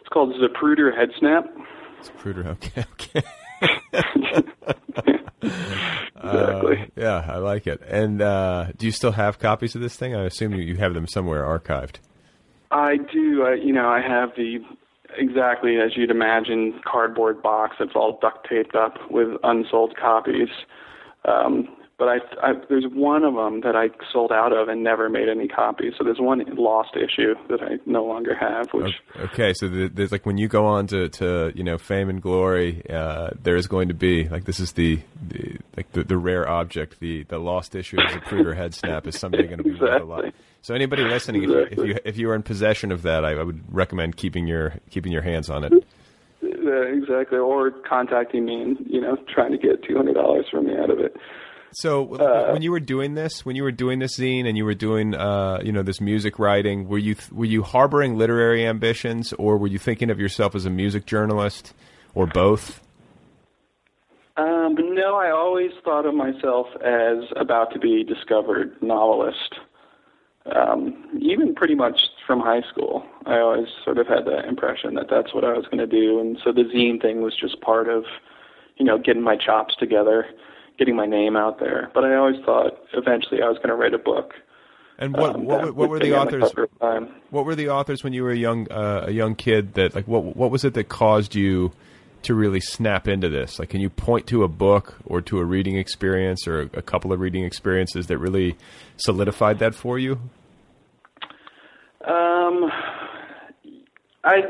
[0.00, 1.44] It's called Zapruder Head Snap.
[2.00, 2.46] It's Pruder.
[2.48, 3.22] Okay, okay.
[6.20, 6.82] Exactly.
[6.82, 7.80] Uh, yeah, I like it.
[7.88, 10.14] And uh, do you still have copies of this thing?
[10.16, 11.96] I assume you, you have them somewhere archived.
[12.70, 13.44] I do.
[13.44, 14.58] I, you know, I have the
[15.16, 20.48] exactly as you'd imagine cardboard box that's all duct taped up with unsold copies.
[21.24, 25.08] Um, but I, I, there's one of them that I sold out of and never
[25.08, 25.94] made any copies.
[25.98, 28.68] So there's one lost issue that I no longer have.
[28.72, 32.08] Which Okay, so the, there's like when you go on to, to you know fame
[32.08, 36.04] and glory, uh, there is going to be like this is the, the like the,
[36.04, 39.58] the rare object, the the lost issue of the Zapruder head snap is someday going
[39.58, 40.24] to be worth a lot.
[40.62, 43.32] So anybody listening, if, you, if you if you are in possession of that, I,
[43.32, 45.72] I would recommend keeping your keeping your hands on it.
[46.42, 50.66] uh, exactly, or contacting me and you know trying to get two hundred dollars from
[50.66, 51.16] me out of it.
[51.72, 54.64] So Uh, when you were doing this, when you were doing this zine and you
[54.64, 59.32] were doing, uh, you know, this music writing, were you were you harboring literary ambitions,
[59.34, 61.74] or were you thinking of yourself as a music journalist,
[62.14, 62.80] or both?
[64.36, 69.58] Um, no, I always thought of myself as about to be discovered novelist.
[70.54, 75.08] Um, even pretty much from high school, I always sort of had that impression that
[75.10, 77.88] that's what I was going to do, and so the zine thing was just part
[77.88, 78.04] of,
[78.76, 80.26] you know, getting my chops together,
[80.78, 81.90] getting my name out there.
[81.94, 84.32] But I always thought eventually I was going to write a book.
[84.98, 86.52] And what um, what, what were the authors?
[86.80, 87.08] Time.
[87.30, 89.74] What were the authors when you were a young uh, a young kid?
[89.74, 91.72] That like what what was it that caused you
[92.22, 93.58] to really snap into this?
[93.58, 97.12] Like, can you point to a book or to a reading experience or a couple
[97.12, 98.56] of reading experiences that really
[98.96, 100.18] solidified that for you?
[102.04, 102.70] Um,
[104.28, 104.40] I,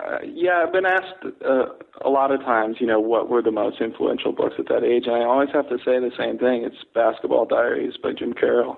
[0.00, 1.66] uh, yeah, I've been asked uh,
[2.04, 5.04] a lot of times, you know, what were the most influential books at that age,
[5.06, 6.64] and I always have to say the same thing.
[6.64, 8.76] It's Basketball Diaries by Jim Carroll.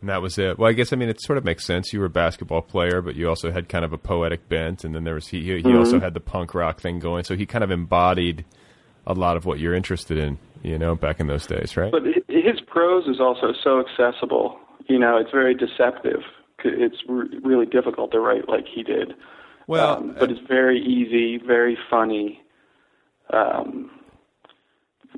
[0.00, 0.58] And that was it.
[0.58, 1.92] Well, I guess I mean it sort of makes sense.
[1.92, 4.94] You were a basketball player, but you also had kind of a poetic bent, and
[4.94, 5.42] then there was he.
[5.42, 5.78] He Mhm.
[5.78, 8.46] also had the punk rock thing going, so he kind of embodied
[9.06, 10.38] a lot of what you're interested in.
[10.62, 11.92] You know, back in those days, right?
[11.92, 14.58] But his prose is also so accessible.
[14.88, 16.22] You know, it's very deceptive.
[16.66, 19.14] It's re- really difficult to write like he did.
[19.66, 22.40] Well, um, but it's very easy, very funny,
[23.32, 23.90] um,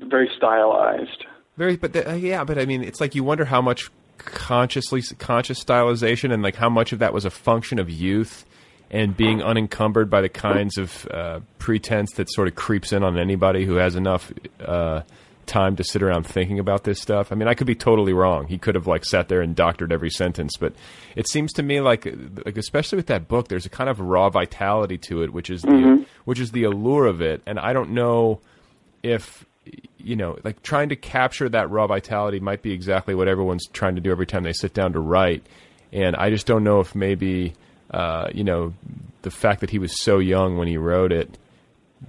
[0.09, 1.25] very stylized.
[1.57, 5.01] Very, but the, uh, yeah, but I mean, it's like you wonder how much consciously
[5.17, 8.45] conscious stylization and like how much of that was a function of youth
[8.91, 13.17] and being unencumbered by the kinds of uh, pretense that sort of creeps in on
[13.19, 14.33] anybody who has enough
[14.65, 15.01] uh,
[15.49, 17.31] time to sit around thinking about this stuff.
[17.31, 18.47] I mean, I could be totally wrong.
[18.47, 20.73] He could have like sat there and doctored every sentence, but
[21.15, 22.05] it seems to me like,
[22.45, 25.61] like especially with that book, there's a kind of raw vitality to it, which is
[25.63, 26.05] the Mhm.
[26.25, 27.41] which is the allure of it.
[27.45, 28.39] And I don't know
[29.03, 29.45] if
[29.97, 33.95] you know, like trying to capture that raw vitality might be exactly what everyone's trying
[33.95, 35.43] to do every time they sit down to write.
[35.91, 37.53] And I just don't know if maybe,
[37.91, 38.73] uh, you know,
[39.21, 41.37] the fact that he was so young when he wrote it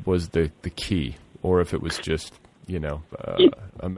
[0.06, 2.32] was the the key, or if it was just,
[2.70, 3.36] you know, uh,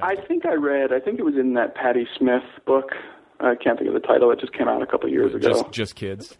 [0.02, 0.92] I think I read.
[0.92, 2.90] I think it was in that Patti Smith book.
[3.40, 4.30] I can't think of the title.
[4.30, 5.48] It just came out a couple of years ago.
[5.48, 6.36] just just kids.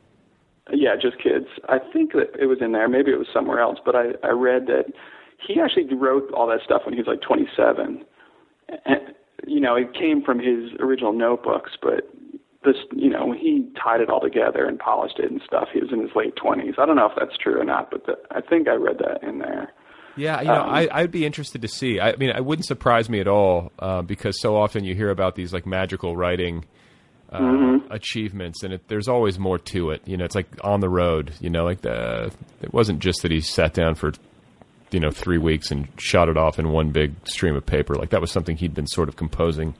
[0.72, 1.46] Yeah, just kids.
[1.68, 2.88] I think that it was in there.
[2.88, 3.78] Maybe it was somewhere else.
[3.84, 4.92] But I, I read that
[5.46, 8.04] he actually wrote all that stuff when he was like 27.
[8.84, 9.00] And,
[9.46, 12.08] you know, it came from his original notebooks, but
[12.64, 15.68] this, you know, he tied it all together and polished it and stuff.
[15.72, 16.78] He was in his late 20s.
[16.78, 19.22] I don't know if that's true or not, but the, I think I read that
[19.26, 19.72] in there.
[20.16, 21.98] Yeah, you know, Um, I, I'd be interested to see.
[22.00, 25.34] I mean, it wouldn't surprise me at all uh, because so often you hear about
[25.36, 26.64] these like magical writing
[27.32, 27.90] uh, Mhm.
[27.90, 30.02] achievements, and it, there's always more to it.
[30.06, 31.32] You know, it's like on the road.
[31.40, 34.12] You know, like the it wasn't just that he sat down for
[34.90, 37.94] you know three weeks and shot it off in one big stream of paper.
[37.94, 39.74] Like that was something he'd been sort of composing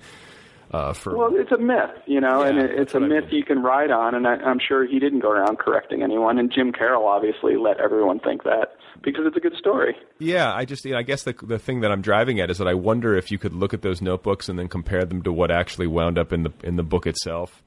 [0.72, 1.16] uh, for.
[1.16, 4.14] Well, it's a myth, you know, and it, it's a myth you can ride on,
[4.14, 6.38] and I, I'm sure he didn't go around correcting anyone.
[6.38, 9.96] And Jim Carroll obviously let everyone think that because it's a good story.
[10.18, 12.58] Yeah, I just, you know, I guess the the thing that I'm driving at is
[12.58, 15.32] that I wonder if you could look at those notebooks and then compare them to
[15.32, 17.62] what actually wound up in the in the book itself.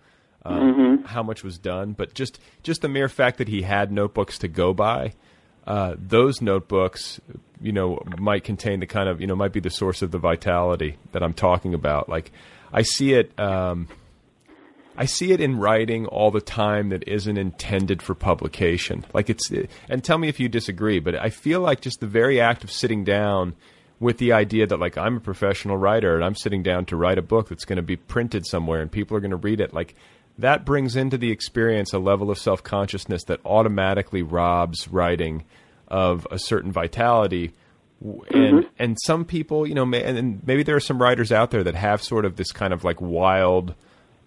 [0.47, 4.37] Um, How much was done, but just just the mere fact that he had notebooks
[4.39, 5.13] to go by,
[5.65, 7.19] uh, those notebooks,
[7.59, 10.19] you know, might contain the kind of, you know, might be the source of the
[10.19, 12.09] vitality that I'm talking about.
[12.09, 12.31] Like,
[12.75, 13.31] I see it.
[13.39, 13.87] Um,
[14.97, 19.05] I see it in writing all the time that isn't intended for publication.
[19.13, 19.49] Like it's,
[19.89, 22.71] and tell me if you disagree, but I feel like just the very act of
[22.71, 23.55] sitting down
[23.99, 27.17] with the idea that like I'm a professional writer and I'm sitting down to write
[27.17, 29.73] a book that's going to be printed somewhere and people are going to read it,
[29.73, 29.95] like
[30.37, 35.45] that brings into the experience a level of self consciousness that automatically robs writing
[35.87, 37.53] of a certain vitality.
[38.01, 38.69] And Mhm.
[38.77, 41.75] and some people, you know, may, and- maybe there are some writers out there that
[41.75, 43.73] have sort of this kind of like wild,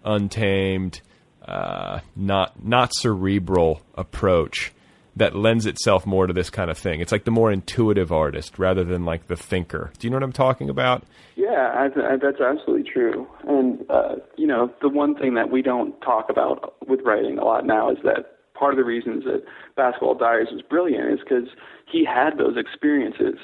[0.03, 1.01] untamed,
[1.47, 4.71] uh, not not cerebral approach
[5.15, 7.01] that lends itself more to this kind of thing.
[7.01, 9.91] It's like the more intuitive artist rather than like the thinker.
[9.99, 11.03] Do you know what I'm talking about?
[11.35, 13.27] Yeah, I, I, that's absolutely true.
[13.47, 17.43] And uh, you know, the one thing that we don't talk about with writing a
[17.45, 19.43] lot now is that part of the reasons that
[19.75, 21.47] Basketball Diaries was brilliant is because
[21.89, 23.37] he had those experiences.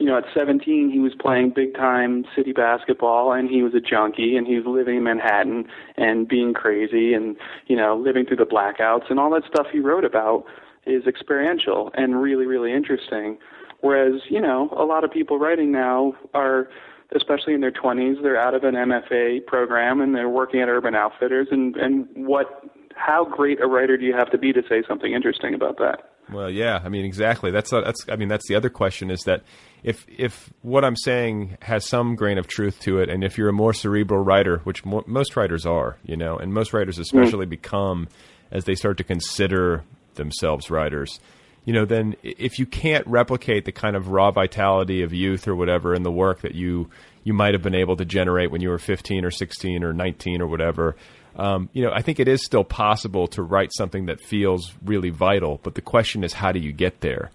[0.00, 3.80] You know, at 17, he was playing big time city basketball, and he was a
[3.80, 7.36] junkie, and he was living in Manhattan and being crazy, and
[7.66, 10.44] you know, living through the blackouts and all that stuff he wrote about
[10.86, 13.38] is experiential and really, really interesting.
[13.80, 16.68] Whereas, you know, a lot of people writing now are,
[17.14, 20.94] especially in their 20s, they're out of an MFA program and they're working at Urban
[20.94, 21.48] Outfitters.
[21.50, 25.12] And and what, how great a writer do you have to be to say something
[25.12, 26.09] interesting about that?
[26.32, 27.50] Well, yeah, I mean, exactly.
[27.50, 28.04] That's uh, that's.
[28.08, 29.42] I mean, that's the other question is that
[29.82, 33.48] if if what I'm saying has some grain of truth to it, and if you're
[33.48, 37.00] a more cerebral writer, which mo- most writers are, you know, and most writers mm.
[37.00, 38.08] especially become
[38.50, 41.20] as they start to consider themselves writers,
[41.64, 45.54] you know, then if you can't replicate the kind of raw vitality of youth or
[45.54, 46.90] whatever in the work that you
[47.22, 50.40] you might have been able to generate when you were 15 or 16 or 19
[50.40, 50.96] or whatever.
[51.36, 55.10] Um, you know, I think it is still possible to write something that feels really
[55.10, 57.30] vital, but the question is, how do you get there?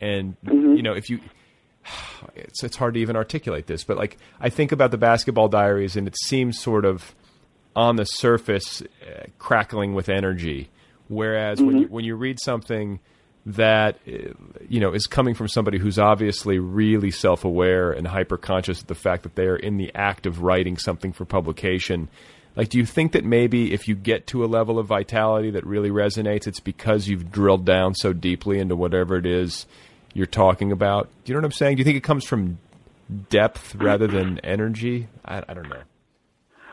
[0.00, 1.20] And you know, if you,
[2.34, 5.96] it's it's hard to even articulate this, but like I think about the basketball diaries,
[5.96, 7.14] and it seems sort of
[7.74, 10.70] on the surface uh, crackling with energy,
[11.08, 13.00] whereas when you when you read something
[13.46, 14.32] that uh,
[14.68, 18.94] you know is coming from somebody who's obviously really self-aware and hyper conscious of the
[18.94, 22.08] fact that they are in the act of writing something for publication
[22.56, 25.66] Like, do you think that maybe if you get to a level of vitality that
[25.66, 29.66] really resonates, it's because you've drilled down so deeply into whatever it is
[30.14, 31.08] you're talking about?
[31.24, 31.76] Do you know what I'm saying?
[31.76, 32.58] Do you think it comes from
[33.28, 35.08] depth rather than energy?
[35.24, 35.82] I, I don't know.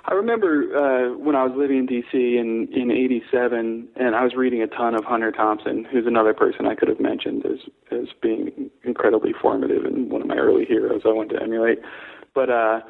[0.06, 2.38] I remember uh, when I was living in D.C.
[2.38, 6.66] in in '87, and I was reading a ton of Hunter Thompson, who's another person
[6.68, 7.60] I could have mentioned as
[7.90, 11.80] as being incredibly formative and one of my early heroes I wanted to emulate.
[12.34, 12.82] But uh,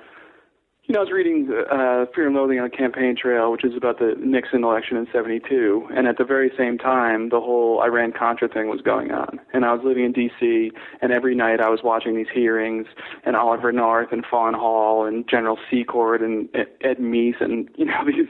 [0.86, 3.74] you know, I was reading uh, Fear and Loathing on the Campaign Trail, which is
[3.76, 8.50] about the Nixon election in '72, and at the very same time, the whole Iran-Contra
[8.50, 9.40] thing was going on.
[9.54, 10.72] And I was living in D.C.,
[11.02, 12.88] and every night I was watching these hearings,
[13.24, 18.04] and Oliver North, and Fawn Hall, and General Secord, and Ed Meese, and you know
[18.06, 18.28] these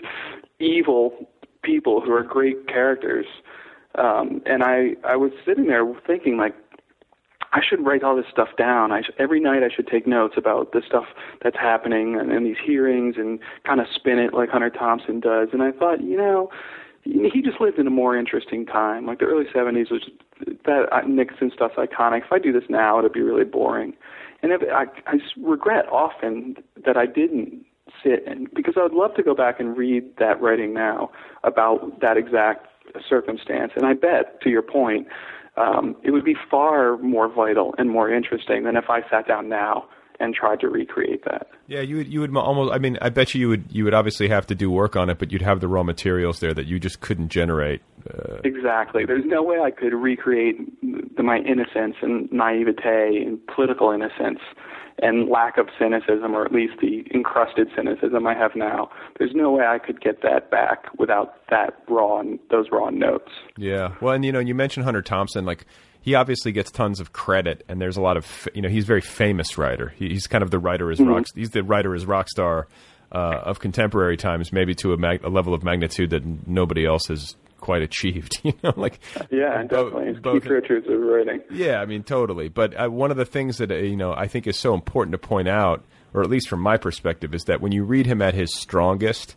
[0.59, 1.27] evil
[1.63, 3.25] people who are great characters.
[3.95, 6.53] Um, and I I was sitting there thinking like,
[7.53, 8.91] I should write all this stuff down.
[8.91, 11.05] I should, every night I should take notes about the stuff
[11.43, 15.49] that's happening and, and these hearings and kind of spin it like Hunter Thompson does.
[15.53, 16.49] And I thought, you know,
[17.03, 19.05] he just lived in a more interesting time.
[19.05, 20.09] Like the early '70s was
[20.65, 22.25] that uh, Nixon stuff's iconic.
[22.25, 23.93] If I do this now, it'd be really boring.
[24.41, 27.65] And if, I, I regret often that I didn't
[28.01, 31.11] sit and because I would love to go back and read that writing now
[31.43, 32.67] about that exact
[33.07, 33.73] circumstance.
[33.75, 35.07] And I bet, to your point,
[35.57, 39.49] um, it would be far more vital and more interesting than if I sat down
[39.49, 39.87] now
[40.19, 41.47] and tried to recreate that.
[41.67, 42.73] Yeah, you would you would almost.
[42.73, 45.09] I mean, I bet you you would you would obviously have to do work on
[45.09, 47.81] it, but you'd have the raw materials there that you just couldn't generate.
[48.09, 49.05] Uh, exactly.
[49.05, 54.39] There's no way I could recreate the, my innocence and naivete and political innocence
[54.99, 58.89] and lack of cynicism, or at least the encrusted cynicism I have now.
[59.17, 63.31] There's no way I could get that back without that raw those raw notes.
[63.57, 63.95] Yeah.
[64.01, 65.65] Well, and you know, you mentioned Hunter Thompson, like
[66.01, 68.87] he obviously gets tons of credit, and there's a lot of you know he's a
[68.87, 69.93] very famous writer.
[69.95, 71.09] He's kind of the writer as mm-hmm.
[71.09, 71.25] rock.
[71.33, 72.67] He's the writer as rock star
[73.13, 77.07] uh, of contemporary times, maybe to a, mag- a, level of magnitude that nobody else
[77.07, 78.39] has quite achieved.
[78.43, 78.99] You know, like
[79.31, 80.15] yeah, definitely.
[80.21, 81.41] Keith Richards of writing.
[81.49, 82.49] Yeah, I mean, totally.
[82.49, 85.13] But uh, one of the things that uh, you know I think is so important
[85.13, 85.83] to point out,
[86.13, 89.35] or at least from my perspective, is that when you read him at his strongest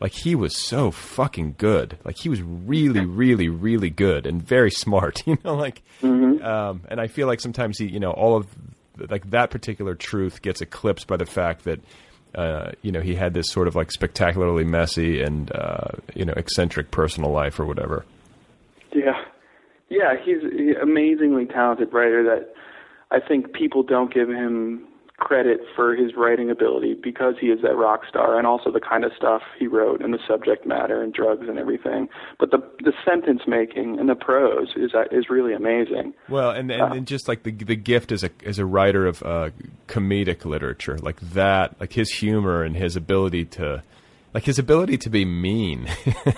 [0.00, 1.98] like he was so fucking good.
[2.04, 5.22] Like he was really, really, really good and very smart.
[5.26, 6.42] You know, like, mm-hmm.
[6.42, 8.46] um, and I feel like sometimes he, you know, all of
[8.96, 11.80] like that particular truth gets eclipsed by the fact that.
[12.38, 16.34] Uh, you know, he had this sort of like spectacularly messy and uh, you know
[16.36, 18.04] eccentric personal life or whatever.
[18.94, 19.24] Yeah,
[19.88, 22.54] yeah, he's an amazingly talented writer that
[23.10, 24.86] I think people don't give him
[25.18, 29.04] credit for his writing ability because he is that rock star and also the kind
[29.04, 32.08] of stuff he wrote and the subject matter and drugs and everything.
[32.38, 36.14] But the the sentence making and the prose is uh, is really amazing.
[36.28, 39.06] Well, and and, uh, and just like the the gift as a as a writer
[39.06, 39.50] of uh,
[39.88, 43.82] comedic literature, like that, like his humor and his ability to
[44.38, 45.88] like his ability to be mean.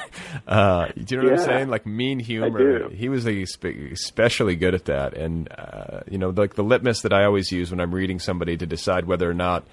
[0.49, 1.69] uh, do you know yeah, what I'm saying?
[1.69, 2.89] Like mean humor.
[2.89, 5.13] He was especially good at that.
[5.13, 8.57] And uh, you know, like the litmus that I always use when I'm reading somebody
[8.57, 9.65] to decide whether or not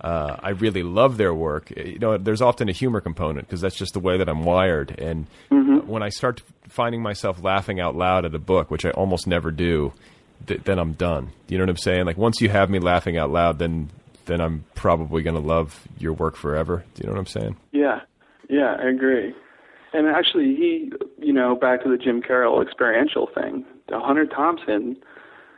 [0.00, 1.72] uh, I really love their work.
[1.76, 4.98] You know, there's often a humor component because that's just the way that I'm wired.
[4.98, 5.86] And mm-hmm.
[5.86, 9.50] when I start finding myself laughing out loud at a book, which I almost never
[9.50, 9.92] do,
[10.46, 11.32] th- then I'm done.
[11.48, 12.06] You know what I'm saying?
[12.06, 13.90] Like once you have me laughing out loud, then
[14.26, 16.84] then I'm probably going to love your work forever.
[16.94, 17.56] Do you know what I'm saying?
[17.72, 18.00] Yeah,
[18.48, 19.34] yeah, I agree.
[19.92, 24.96] And actually, he, you know, back to the Jim Carroll experiential thing, Hunter Thompson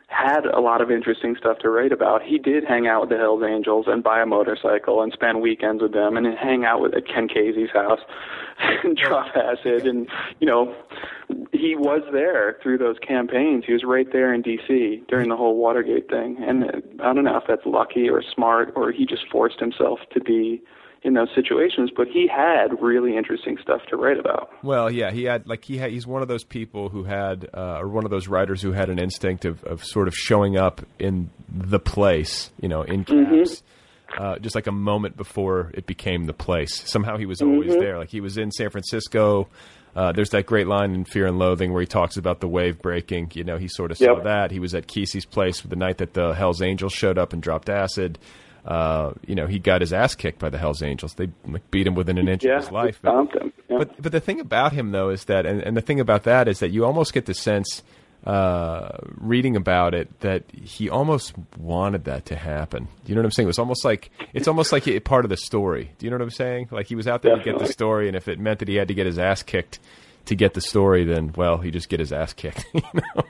[0.07, 2.23] had a lot of interesting stuff to write about.
[2.23, 5.81] He did hang out with the Hells Angels and buy a motorcycle and spend weekends
[5.81, 7.99] with them and hang out with at Ken Kesey's house
[8.83, 10.07] and drop acid and
[10.39, 10.73] you know
[11.51, 13.65] he was there through those campaigns.
[13.67, 15.03] He was right there in D.C.
[15.09, 16.65] during the whole Watergate thing, and
[17.01, 20.61] I don't know if that's lucky or smart or he just forced himself to be
[21.03, 24.49] in those situations, but he had really interesting stuff to write about.
[24.63, 27.79] Well, yeah, he had like he had, he's one of those people who had uh,
[27.79, 30.81] or one of those writers who had an instinct of, of sort of showing up
[30.99, 33.35] in the place, you know, in mm-hmm.
[33.35, 33.55] caps.
[33.55, 33.63] Mm-hmm.
[34.17, 36.89] Uh, just like a moment before it became the place.
[36.89, 37.79] Somehow he was always mm-hmm.
[37.81, 37.97] there.
[37.97, 39.49] Like he was in San Francisco.
[39.97, 42.81] Uh, there's that great line in Fear and Loathing where he talks about the wave
[42.81, 43.31] breaking.
[43.33, 44.51] You know, he sort of saw that.
[44.51, 47.69] He was at Kesey's place the night that the Hell's Angels showed up and dropped
[47.69, 48.17] acid
[48.67, 51.13] uh, you know, he got his ass kicked by the Hell's Angels.
[51.13, 52.99] They like, beat him within an inch yeah, of his life.
[53.01, 53.33] But.
[53.33, 53.77] Yeah.
[53.77, 56.49] but but the thing about him though is that, and, and the thing about that
[56.49, 57.81] is that you almost get the sense,
[58.25, 62.89] uh, reading about it, that he almost wanted that to happen.
[63.05, 63.45] You know what I'm saying?
[63.45, 65.91] It was almost like it's almost like part of the story.
[65.97, 66.67] Do you know what I'm saying?
[66.69, 67.53] Like he was out there Definitely.
[67.53, 69.43] to get the story, and if it meant that he had to get his ass
[69.43, 69.79] kicked
[70.25, 72.65] to get the story, then well, he just get his ass kicked.
[72.73, 73.23] you know?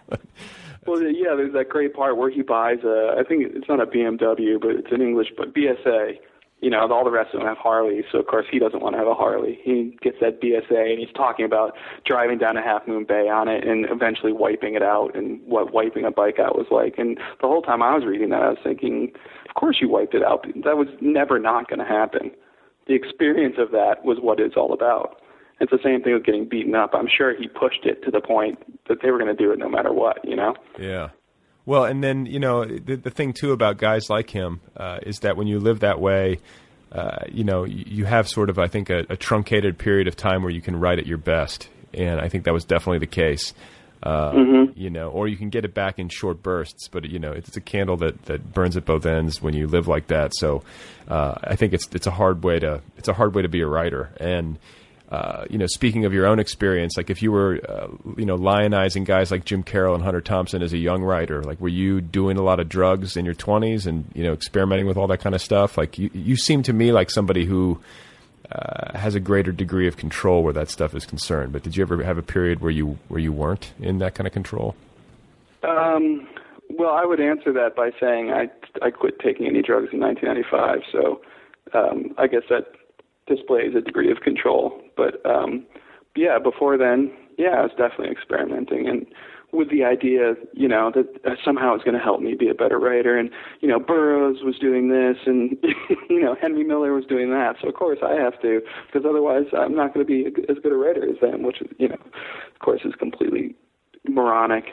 [0.88, 3.86] Well, yeah, there's that great part where he buys a, I think it's not a
[3.86, 6.14] BMW, but it's an English, but BSA,
[6.60, 8.96] You know, all the rest of them have Harleys, so of course he doesn't want
[8.96, 9.60] to have a Harley.
[9.62, 13.48] He gets that BSA, and he's talking about driving down to Half Moon Bay on
[13.48, 16.96] it, and eventually wiping it out, and what wiping a bike out was like.
[16.98, 19.12] And the whole time I was reading that, I was thinking,
[19.48, 20.48] of course you wiped it out.
[20.64, 22.32] That was never not going to happen.
[22.88, 25.22] The experience of that was what it's all about.
[25.60, 26.92] It's the same thing with getting beaten up.
[26.94, 29.60] I'm sure he pushed it to the point that they were going to do it
[29.60, 30.24] no matter what.
[30.24, 30.56] You know?
[30.80, 31.10] Yeah.
[31.68, 35.20] Well, and then you know the, the thing too about guys like him uh, is
[35.20, 36.40] that when you live that way,
[36.94, 40.44] uh, you know you have sort of I think a, a, truncated period of time
[40.44, 43.54] where you can write at your best, and I think that was definitely the case.
[44.02, 44.80] Uh, mm-hmm.
[44.80, 47.58] You know, or you can get it back in short bursts, but you know it's
[47.58, 50.34] a candle that, that burns at both ends when you live like that.
[50.36, 50.64] So
[51.10, 53.60] uh, I think it's it's a hard way to it's a hard way to be
[53.60, 54.58] a writer, and
[55.10, 57.88] uh, you know, speaking of your own experience, like if you were, uh,
[58.18, 61.62] you know, lionizing guys like Jim Carroll and Hunter Thompson as a young writer, like
[61.62, 64.98] were you doing a lot of drugs in your twenties and you know experimenting with
[64.98, 65.78] all that kind of stuff?
[65.78, 67.80] Like you, you seem to me like somebody who
[68.52, 71.54] uh, has a greater degree of control where that stuff is concerned.
[71.54, 74.28] But did you ever have a period where you where you weren't in that kind
[74.28, 74.76] of control?
[75.64, 76.28] Um,
[76.70, 78.50] well, I would answer that by saying I
[78.82, 80.80] I quit taking any drugs in 1995.
[80.92, 81.22] So
[81.74, 82.74] um, I guess that
[83.26, 84.82] displays a degree of control.
[84.98, 85.66] But um,
[86.16, 89.06] yeah, before then, yeah, I was definitely experimenting and
[89.54, 92.54] with the idea, you know, that uh, somehow it's going to help me be a
[92.54, 93.18] better writer.
[93.18, 93.30] And
[93.62, 95.58] you know, Burroughs was doing this, and
[96.10, 97.56] you know, Henry Miller was doing that.
[97.62, 100.72] So of course I have to, because otherwise I'm not going to be as good
[100.72, 103.56] a writer as them, which you know, of course, is completely
[104.08, 104.66] moronic.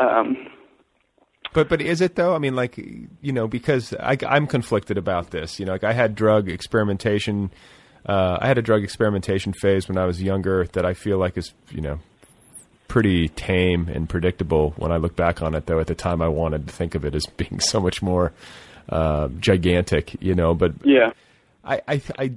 [0.00, 0.48] Um,
[1.52, 2.34] but but is it though?
[2.34, 5.60] I mean, like you know, because I, I'm conflicted about this.
[5.60, 7.52] You know, like I had drug experimentation.
[8.06, 11.38] Uh, I had a drug experimentation phase when I was younger that I feel like
[11.38, 12.00] is you know
[12.86, 15.66] pretty tame and predictable when I look back on it.
[15.66, 18.32] Though at the time I wanted to think of it as being so much more
[18.88, 20.16] uh, gigantic.
[20.20, 21.12] You know, but yeah,
[21.64, 22.32] I, I, I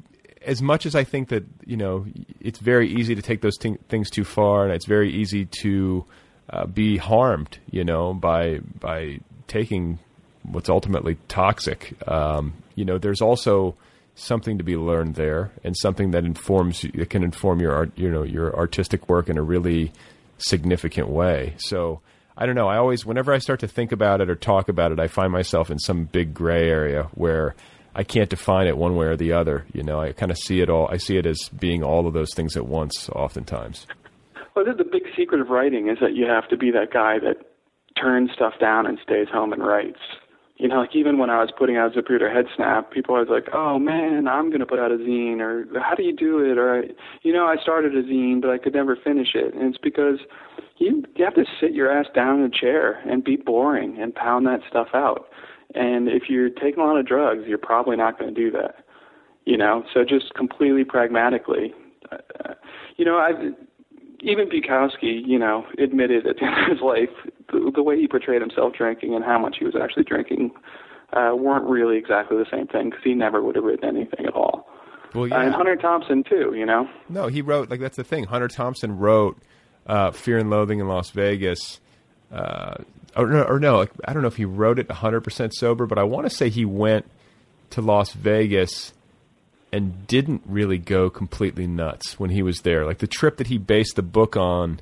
[0.45, 2.05] as much as I think that you know
[2.39, 6.05] it's very easy to take those t- things too far, and it's very easy to
[6.49, 9.99] uh, be harmed, you know, by by taking
[10.43, 11.93] what's ultimately toxic.
[12.07, 13.75] Um, you know, there's also
[14.17, 18.09] something to be learned there, and something that informs that can inform your art, you
[18.09, 19.91] know, your artistic work in a really
[20.37, 21.55] significant way.
[21.57, 22.01] So.
[22.39, 22.67] I don't know.
[22.67, 25.31] I always, whenever I start to think about it or talk about it, I find
[25.31, 27.55] myself in some big gray area where
[27.95, 29.65] I can't define it one way or the other.
[29.73, 30.87] You know, I kind of see it all.
[30.87, 33.87] I see it as being all of those things at once, oftentimes.
[34.55, 37.37] Well, the big secret of writing is that you have to be that guy that
[37.99, 39.99] turns stuff down and stays home and writes.
[40.57, 43.47] You know, like even when I was putting out Zapruder Head Snap, people were like,
[43.53, 46.83] "Oh man, I'm to put out a zine," or "How do you do it?" Or,
[47.21, 50.19] "You know, I started a zine, but I could never finish it." And it's because
[50.77, 54.15] you you have to sit your ass down in a chair and be boring and
[54.15, 55.29] pound that stuff out.
[55.75, 58.83] And if you're taking a lot of drugs, you're probably not going to do that.
[59.45, 61.73] You know, so just completely pragmatically,
[62.11, 62.53] uh,
[62.97, 63.53] you know, I've
[64.21, 67.09] even Bukowski, you know, admitted at the end of his life
[67.51, 70.51] the, the way he portrayed himself drinking and how much he was actually drinking
[71.13, 74.33] uh, weren't really exactly the same thing because he never would have written anything at
[74.33, 74.67] all.
[75.13, 75.37] Well, yeah.
[75.37, 76.89] Uh, and Hunter Thompson too, you know.
[77.09, 78.25] No, he wrote like that's the thing.
[78.25, 79.37] Hunter Thompson wrote
[79.85, 81.79] uh, Fear and Loathing in Las Vegas.
[82.31, 82.75] Uh,
[83.15, 86.03] or no, or no, I don't know if he wrote it 100% sober, but I
[86.03, 87.09] want to say he went
[87.71, 88.93] to Las Vegas
[89.77, 92.83] and didn't really go completely nuts when he was there.
[92.83, 94.79] Like the trip that he based the book on,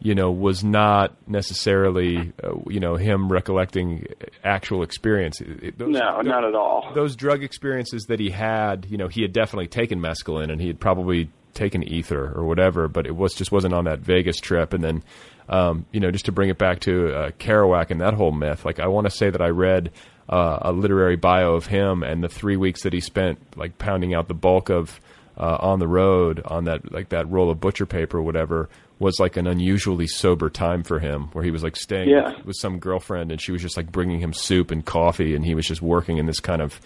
[0.00, 4.06] you know, was not necessarily, uh, you know, him recollecting
[4.42, 5.38] actual experience.
[5.38, 6.92] Those, no, not at all.
[6.94, 10.66] Those drug experiences that he had, you know, he had definitely taken mescaline and he
[10.66, 14.72] had probably taken ether or whatever, but it was just wasn't on that Vegas trip.
[14.72, 15.02] And then,
[15.50, 18.64] um, you know, just to bring it back to uh, Kerouac and that whole myth,
[18.64, 19.90] like I want to say that I read
[20.28, 24.14] uh, a literary bio of him and the three weeks that he spent like pounding
[24.14, 25.00] out the bulk of
[25.38, 28.68] uh, on the road on that like that roll of butcher paper or whatever
[28.98, 32.34] was like an unusually sober time for him where he was like staying yeah.
[32.38, 35.44] with, with, some girlfriend and she was just like bringing him soup and coffee and
[35.44, 36.80] he was just working in this kind of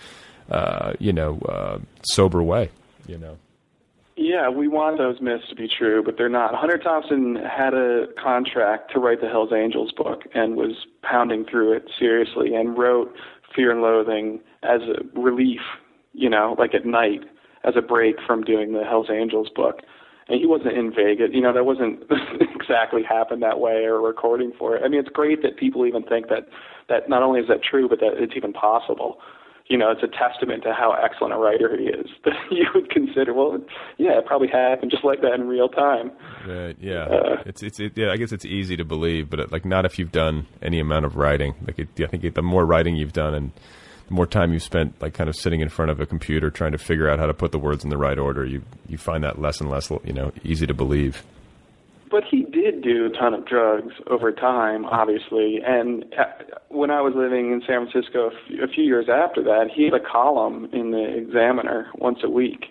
[0.50, 2.68] uh, you know uh, sober way
[3.06, 3.38] you know
[4.20, 6.54] yeah, we want those myths to be true, but they're not.
[6.54, 11.72] Hunter Thompson had a contract to write the Hells Angels book and was pounding through
[11.72, 13.14] it seriously and wrote
[13.56, 15.60] Fear and Loathing as a relief,
[16.12, 17.22] you know, like at night
[17.64, 19.80] as a break from doing the Hells Angels book.
[20.28, 21.30] And he wasn't in Vegas.
[21.32, 22.02] You know, that wasn't
[22.54, 24.82] exactly happened that way or recording for it.
[24.84, 26.46] I mean, it's great that people even think that
[26.90, 29.18] that not only is that true, but that it's even possible
[29.70, 32.90] you know, it's a testament to how excellent a writer he is that you would
[32.90, 33.56] consider, well,
[33.98, 36.10] yeah, it probably happened just like that in real time.
[36.46, 36.76] Right.
[36.80, 37.04] Yeah.
[37.04, 38.10] Uh, it's it's it, yeah.
[38.10, 41.06] I guess it's easy to believe, but it, like not if you've done any amount
[41.06, 41.54] of writing.
[41.64, 43.52] Like it, I think the more writing you've done and
[44.08, 46.72] the more time you've spent like kind of sitting in front of a computer trying
[46.72, 49.22] to figure out how to put the words in the right order, you you find
[49.22, 51.22] that less and less you know easy to believe.
[52.10, 55.60] But he did do a ton of drugs over time, obviously.
[55.64, 56.24] And uh,
[56.68, 58.30] when I was living in San Francisco
[58.62, 62.66] a few, years after that, he had a column in the Examiner once a week,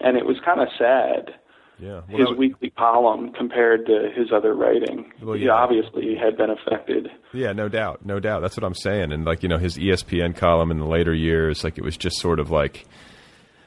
[0.00, 1.34] and it was kind of sad.
[1.78, 5.10] Yeah, his weekly column compared to his other writing.
[5.22, 7.08] Well, he obviously had been affected.
[7.32, 8.42] Yeah, no doubt, no doubt.
[8.42, 9.12] That's what I'm saying.
[9.12, 12.18] And like you know, his ESPN column in the later years, like it was just
[12.18, 12.84] sort of like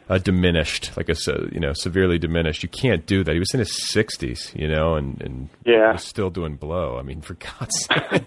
[0.10, 2.64] uh, diminished, like a se- you know severely diminished.
[2.64, 3.34] You can't do that.
[3.34, 5.94] He was in his 60s, you know, and and Yeah.
[5.94, 6.98] was still doing blow.
[6.98, 8.24] I mean, for God's sake,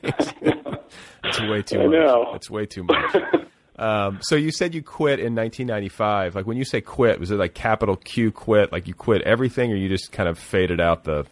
[1.24, 1.92] it's way too I much.
[1.92, 2.32] know.
[2.34, 3.16] It's way too much.
[3.78, 6.34] Um, so you said you quit in 1995.
[6.34, 8.72] Like when you say quit, was it like capital Q quit?
[8.72, 11.26] Like you quit everything, or you just kind of faded out the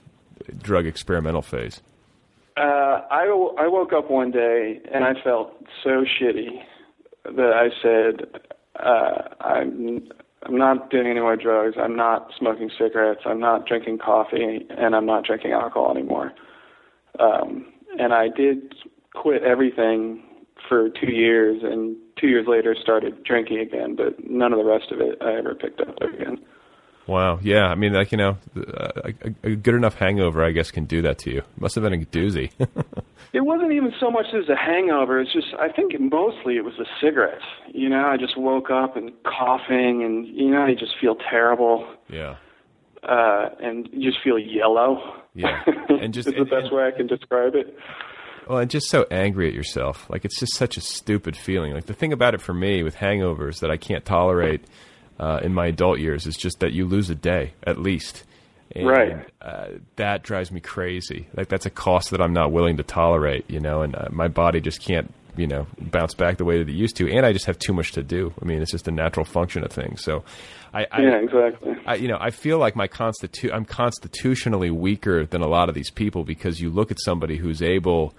[0.58, 1.80] drug experimental phase?
[2.56, 2.60] Uh,
[3.10, 3.24] I,
[3.58, 6.62] I woke up one day and I felt so shitty
[7.24, 8.42] that I said,
[8.78, 10.08] uh, I'm,
[10.44, 11.76] I'm not doing any more drugs.
[11.80, 13.22] I'm not smoking cigarettes.
[13.24, 16.32] I'm not drinking coffee, and I'm not drinking alcohol anymore.
[17.18, 18.74] Um, and I did
[19.14, 20.22] quit everything
[20.68, 23.96] for two years, and two years later started drinking again.
[23.96, 26.38] But none of the rest of it I ever picked up again.
[27.06, 27.38] Wow.
[27.42, 27.66] Yeah.
[27.66, 29.12] I mean, like you know, a,
[29.44, 31.42] a, a good enough hangover, I guess, can do that to you.
[31.58, 32.50] Must have been a doozy.
[33.34, 35.20] It wasn't even so much as a hangover.
[35.20, 37.42] It's just I think mostly it was the cigarettes.
[37.66, 41.84] You know, I just woke up and coughing, and you know, you just feel terrible,
[42.08, 42.36] yeah.
[43.02, 45.14] uh, and you just feel yellow.
[45.34, 45.64] Yeah.
[46.00, 47.76] And just the best and- way I can describe it.
[48.48, 50.08] Well, and just so angry at yourself.
[50.08, 51.72] Like it's just such a stupid feeling.
[51.72, 54.64] Like the thing about it for me with hangovers that I can't tolerate
[55.18, 58.24] uh, in my adult years is just that you lose a day at least.
[58.74, 59.26] And, Right.
[59.40, 61.28] Uh, that drives me crazy.
[61.36, 63.48] Like that's a cost that I'm not willing to tolerate.
[63.48, 65.12] You know, and uh, my body just can't.
[65.36, 67.72] You know, bounce back the way that it used to, and I just have too
[67.72, 68.32] much to do.
[68.40, 70.00] I mean, it's just a natural function of things.
[70.00, 70.22] So,
[70.72, 71.74] I, I yeah, exactly.
[71.84, 75.74] I, you know, I feel like my constitu- I'm constitutionally weaker than a lot of
[75.74, 78.14] these people because you look at somebody who's able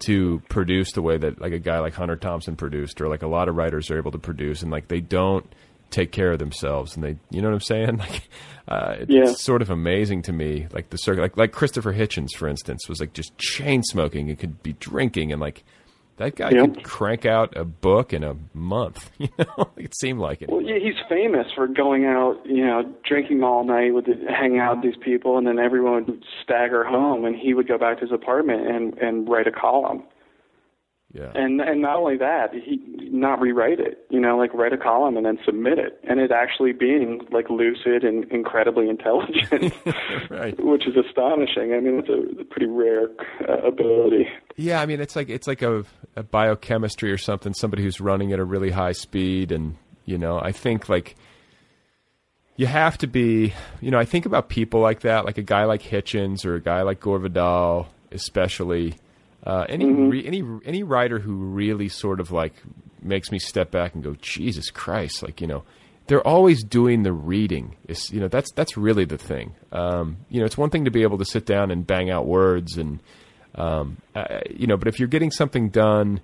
[0.00, 3.26] to produce the way that like a guy like Hunter Thompson produced, or like a
[3.28, 5.50] lot of writers are able to produce, and like they don't
[5.90, 7.98] take care of themselves, and they, you know what I'm saying?
[7.98, 8.28] Like,
[8.68, 9.24] uh, it's Yeah.
[9.32, 13.00] sort of amazing to me, like the circle, like like Christopher Hitchens, for instance, was
[13.00, 15.64] like just chain smoking and could be drinking, and like
[16.18, 16.62] that guy Yeah.
[16.66, 19.10] could crank out a book in a month.
[19.18, 20.50] You know, it seemed like it.
[20.50, 24.58] Well, yeah, he's famous for going out, you know, drinking all night with, the, hanging
[24.60, 27.96] out with these people, and then everyone would stagger home, and he would go back
[28.00, 30.02] to his apartment and and write a column.
[31.12, 31.32] Yeah.
[31.34, 32.78] And and not only that, he
[33.10, 36.30] not rewrite it, you know, like write a column and then submit it, and it
[36.30, 39.72] actually being like lucid and incredibly intelligent,
[40.30, 40.54] Right.
[40.62, 41.72] which is astonishing.
[41.72, 43.08] I mean, it's a, pretty rare
[43.48, 44.28] uh, ability.
[44.56, 45.82] Yeah, I mean it's like it's like a,
[46.14, 47.54] a biochemistry or something.
[47.54, 51.16] Somebody who's running at a really high speed, and you know, I think like
[52.56, 53.54] you have to be.
[53.80, 56.60] You know, I think about people like that, like a guy like Hitchens or a
[56.60, 58.94] guy like Gore Vidal, especially.
[59.48, 62.52] Uh, any re, any any writer who really sort of like
[63.00, 65.64] makes me step back and go, Jesus Christ, like you know,
[66.06, 67.74] they're always doing the reading.
[67.88, 69.54] It's you know that's that's really the thing.
[69.72, 72.26] Um, you know, it's one thing to be able to sit down and bang out
[72.26, 73.00] words and
[73.54, 76.20] um, uh, you know, but if you're getting something done,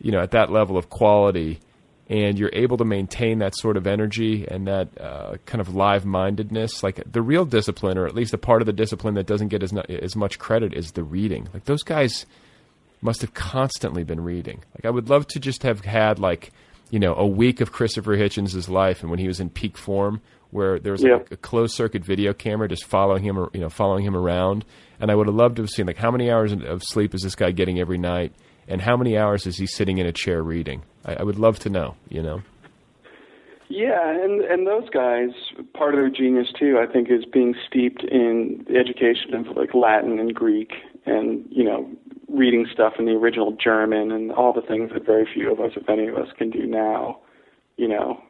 [0.00, 1.60] you know, at that level of quality,
[2.08, 6.82] and you're able to maintain that sort of energy and that uh, kind of live-mindedness,
[6.82, 9.62] like the real discipline, or at least a part of the discipline that doesn't get
[9.62, 11.48] as as much credit, is the reading.
[11.52, 12.24] Like those guys
[13.06, 14.62] must have constantly been reading.
[14.74, 16.50] Like I would love to just have had like
[16.90, 20.20] you know a week of Christopher Hitchens' life and when he was in peak form,
[20.50, 21.24] where there was like Yeah.
[21.30, 24.64] a closed circuit video camera just following him, or, you know, following him around.
[25.00, 27.22] And I would have loved to have seen like how many hours of sleep is
[27.22, 28.32] this guy getting every night,
[28.68, 30.82] and how many hours is he sitting in a chair reading?
[31.04, 31.96] I, I would love to know.
[32.08, 32.42] You know.
[33.68, 35.30] Yeah, and and those guys,
[35.74, 39.74] part of their genius too, I think, is being steeped in the education of like
[39.74, 40.70] Latin and Greek,
[41.04, 41.90] and you know,
[42.28, 45.72] reading stuff in the original German, and all the things that very few of us,
[45.76, 47.20] if any of us, can do now.
[47.76, 48.22] You know,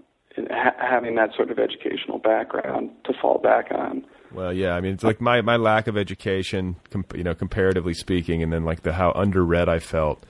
[0.51, 4.05] ha- having that sort of educational background to fall back on.
[4.33, 7.95] Well, yeah, I mean, it's like my, my lack of education, com- you know, comparatively
[7.95, 10.25] speaking, and then like the how underread I felt.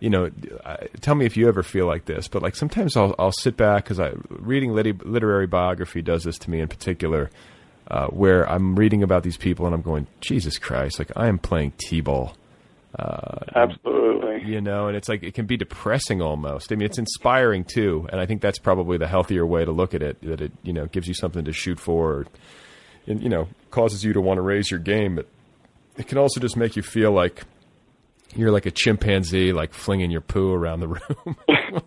[0.00, 0.30] You know,
[0.64, 3.56] I, tell me if you ever feel like this, but like sometimes I'll I'll sit
[3.56, 7.30] back because I reading lit- literary biography does this to me in particular,
[7.88, 11.38] uh, where I'm reading about these people and I'm going, Jesus Christ, like I am
[11.38, 12.34] playing t-ball.
[13.54, 14.42] Absolutely.
[14.44, 18.06] you know and it's like it can be depressing almost i mean it's inspiring too
[18.10, 20.72] and i think that's probably the healthier way to look at it that it you
[20.72, 22.26] know gives you something to shoot for
[23.06, 25.26] and you know causes you to want to raise your game but
[25.96, 27.44] it can also just make you feel like
[28.36, 31.36] you're like a chimpanzee, like flinging your poo around the room,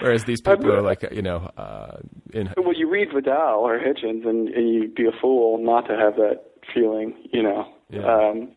[0.00, 1.98] whereas these people are like you know uh,
[2.32, 2.52] in.
[2.56, 6.16] Well, you read Vidal or Hitchens, and, and you'd be a fool not to have
[6.16, 6.44] that
[6.74, 7.66] feeling, you know.
[7.90, 8.04] Yeah.
[8.04, 8.52] Um,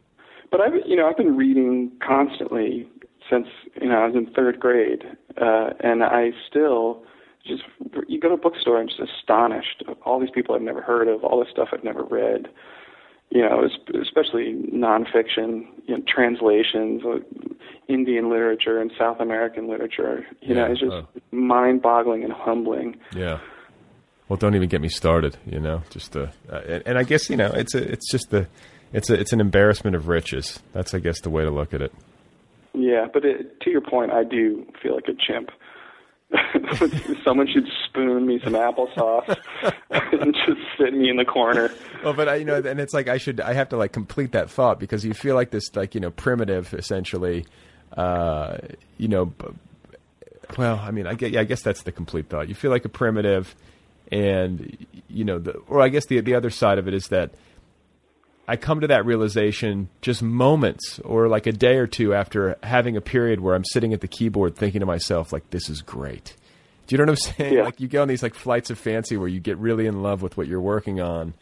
[0.52, 2.88] but I've you know I've been reading constantly
[3.30, 3.48] since
[3.82, 5.04] you know I was in third grade,
[5.42, 7.04] uh, and I still
[7.46, 7.64] just
[8.08, 11.08] you go to a bookstore and just astonished of all these people I've never heard
[11.08, 12.48] of, all this stuff I've never read.
[13.34, 13.66] You know,
[14.02, 17.24] especially nonfiction, you know, translations, of
[17.88, 20.26] Indian literature and South American literature.
[20.42, 21.08] You Yeah, know, it's just oh.
[21.32, 22.98] mind-boggling and humbling.
[23.16, 23.40] Yeah.
[24.28, 25.38] Well, don't even get me started.
[25.46, 28.32] You know, just uh, uh, and, and I guess you know it's a, it's just
[28.32, 28.48] the
[28.94, 30.60] it's a, it's an embarrassment of riches.
[30.74, 31.94] That's I guess the way to look at it.
[32.74, 35.50] Yeah, but it, to your point, I do feel like a chimp.
[37.26, 39.38] Someone should spoon me some applesauce
[39.90, 41.70] and just sit me in the corner.
[42.04, 44.32] Well, but I, you know, and it's like I should, I have to like complete
[44.32, 47.46] that thought because you feel like this, like you know, primitive, essentially.
[47.98, 48.58] Uh,
[48.98, 49.48] you know, b-
[50.58, 52.48] well, I mean, I guess, yeah, I guess that's the complete thought.
[52.48, 53.54] You feel like a primitive,
[54.12, 54.78] and
[55.10, 57.32] you know, the, or I guess the the other side of it is that
[58.52, 62.98] I come to that realization just moments or like a day or two after having
[62.98, 66.36] a period where I'm sitting at the keyboard thinking to myself, like, this is great.
[66.88, 67.54] Do you know what I'm saying?
[67.54, 67.64] Yeah.
[67.64, 70.22] Like you go on these like flights of fancy where you get really in love
[70.22, 71.34] with what you're working on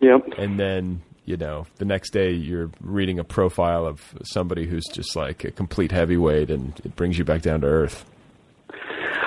[0.00, 0.26] Yep.
[0.38, 5.14] and then you know the next day you're reading a profile of somebody who's just
[5.16, 8.04] like a complete heavyweight and it brings you back down to earth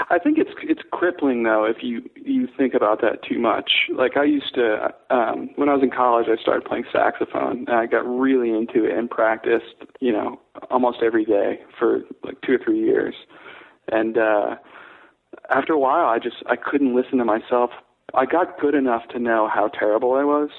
[0.10, 3.72] I think it's it's crippling though if you you think about that too much.
[3.96, 7.70] Like I used to um when I was in college I started playing saxophone and
[7.70, 10.40] I got really into it and practiced, you know,
[10.72, 13.16] almost every day for like 2 or 3 years.
[13.92, 14.56] And uh
[15.50, 17.70] after a while I just I couldn't listen to myself.
[18.14, 20.50] I got good enough to know how terrible I was.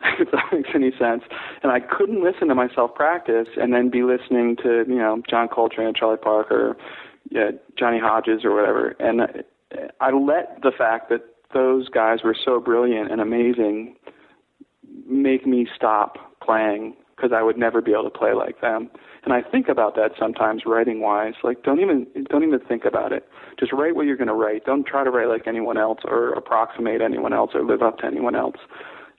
[0.18, 1.24] if that makes any sense.
[1.62, 5.46] And I couldn't listen to myself practice and then be listening to, you know, John
[5.48, 6.74] Coltrane, Charlie Parker,
[7.30, 8.96] yeah, Johnny Hodges or whatever.
[9.00, 9.44] And
[10.00, 11.22] I let the fact that
[11.54, 13.96] those guys were so brilliant and amazing
[15.06, 18.90] make me stop playing because I would never be able to play like them.
[19.24, 21.34] And I think about that sometimes writing wise.
[21.44, 23.28] Like don't even don't even think about it.
[23.58, 24.64] Just write what you're going to write.
[24.64, 28.06] Don't try to write like anyone else or approximate anyone else or live up to
[28.06, 28.56] anyone else.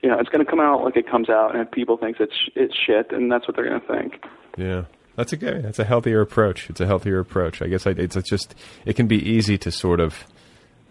[0.02, 2.16] You know, it's going to come out like it comes out, and if people think
[2.18, 4.24] it's it's shit, then that's what they're going to think.
[4.58, 4.84] yeah
[5.16, 8.16] that's a good that's a healthier approach it's a healthier approach i guess I, it's,
[8.16, 10.24] it's just it can be easy to sort of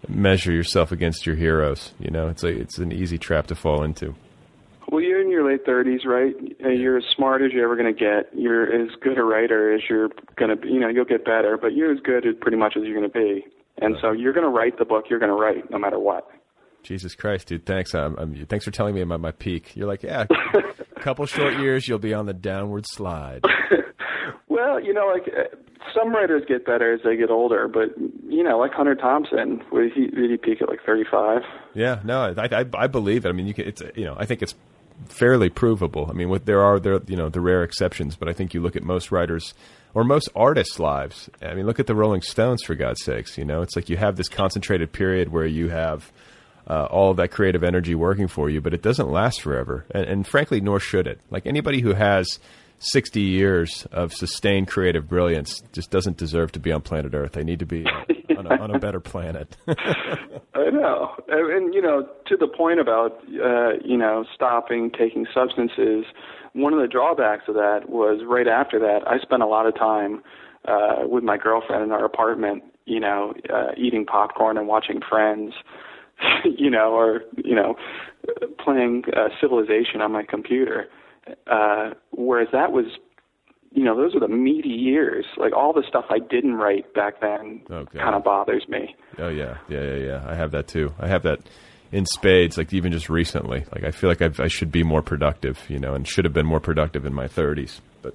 [0.08, 3.82] measure yourself against your heroes you know it's a, it's an easy trap to fall
[3.84, 4.14] into
[4.90, 6.34] Well, you're in your late 30s, right?
[6.60, 8.28] You're as smart as you're ever going to get.
[8.38, 10.68] You're as good a writer as you're going to be.
[10.68, 13.10] You know, you'll get better, but you're as good as pretty much as you're going
[13.10, 13.46] to be.
[13.80, 16.28] And so you're going to write the book you're going to write no matter what.
[16.82, 20.02] jesus christ dude thanks um, um, thanks for telling me i'm my peak you're like
[20.02, 20.26] yeah
[20.96, 23.40] a couple short years you'll be on the downward slide
[24.62, 25.56] Well, you know, like uh,
[25.92, 27.98] some writers get better as they get older, but
[28.28, 31.42] you know, like Hunter Thompson, where he did he peak at like 35?
[31.74, 33.28] Yeah, no, I, I, I believe it.
[33.28, 34.54] I mean, you can, it's you know, I think it's
[35.08, 36.06] fairly provable.
[36.08, 38.76] I mean, there are there you know the rare exceptions, but I think you look
[38.76, 39.52] at most writers
[39.94, 41.28] or most artists' lives.
[41.42, 43.36] I mean, look at the Rolling Stones for God's sakes.
[43.36, 46.12] You know, it's like you have this concentrated period where you have
[46.68, 50.04] uh, all of that creative energy working for you, but it doesn't last forever, and,
[50.04, 51.20] and frankly, nor should it.
[51.30, 52.38] Like anybody who has
[52.82, 57.32] 60 years of sustained creative brilliance just doesn't deserve to be on planet Earth.
[57.32, 57.86] They need to be
[58.36, 59.56] on, a, on a better planet.
[59.68, 65.26] I know, and, and you know, to the point about uh, you know stopping taking
[65.32, 66.04] substances.
[66.54, 69.74] One of the drawbacks of that was right after that, I spent a lot of
[69.74, 70.22] time
[70.66, 72.64] uh, with my girlfriend in our apartment.
[72.84, 75.54] You know, uh, eating popcorn and watching Friends.
[76.44, 77.76] you know, or you know,
[78.62, 80.88] playing uh, Civilization on my computer.
[81.46, 82.86] Uh, whereas that was,
[83.70, 85.24] you know, those were the meaty years.
[85.36, 88.94] Like all the stuff I didn't write back then kind of bothers me.
[89.18, 90.24] Oh yeah, yeah, yeah, yeah.
[90.26, 90.92] I have that too.
[90.98, 91.38] I have that
[91.92, 92.58] in spades.
[92.58, 95.78] Like even just recently, like I feel like I've, I should be more productive, you
[95.78, 97.80] know, and should have been more productive in my thirties.
[98.02, 98.14] But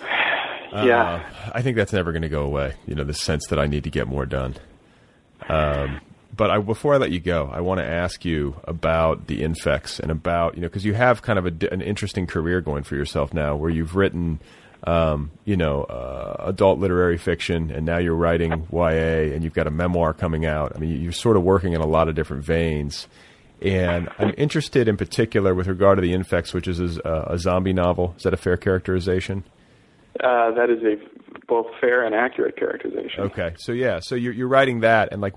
[0.72, 1.30] uh, Yeah.
[1.52, 2.74] I think that's never going to go away.
[2.86, 4.54] You know, the sense that I need to get more done.
[5.48, 6.00] Um,
[6.40, 10.00] but I, before I let you go, I want to ask you about the infects
[10.00, 12.96] and about you know because you have kind of a, an interesting career going for
[12.96, 14.40] yourself now, where you've written,
[14.84, 19.66] um, you know, uh, adult literary fiction, and now you're writing YA, and you've got
[19.66, 20.72] a memoir coming out.
[20.74, 23.06] I mean, you're sort of working in a lot of different veins.
[23.60, 27.74] And I'm interested in particular with regard to the infects, which is a, a zombie
[27.74, 28.14] novel.
[28.16, 29.44] Is that a fair characterization?
[30.18, 30.96] Uh, that is a
[31.46, 33.24] both fair and accurate characterization.
[33.24, 35.34] Okay, so yeah, so you're you're writing that, and like,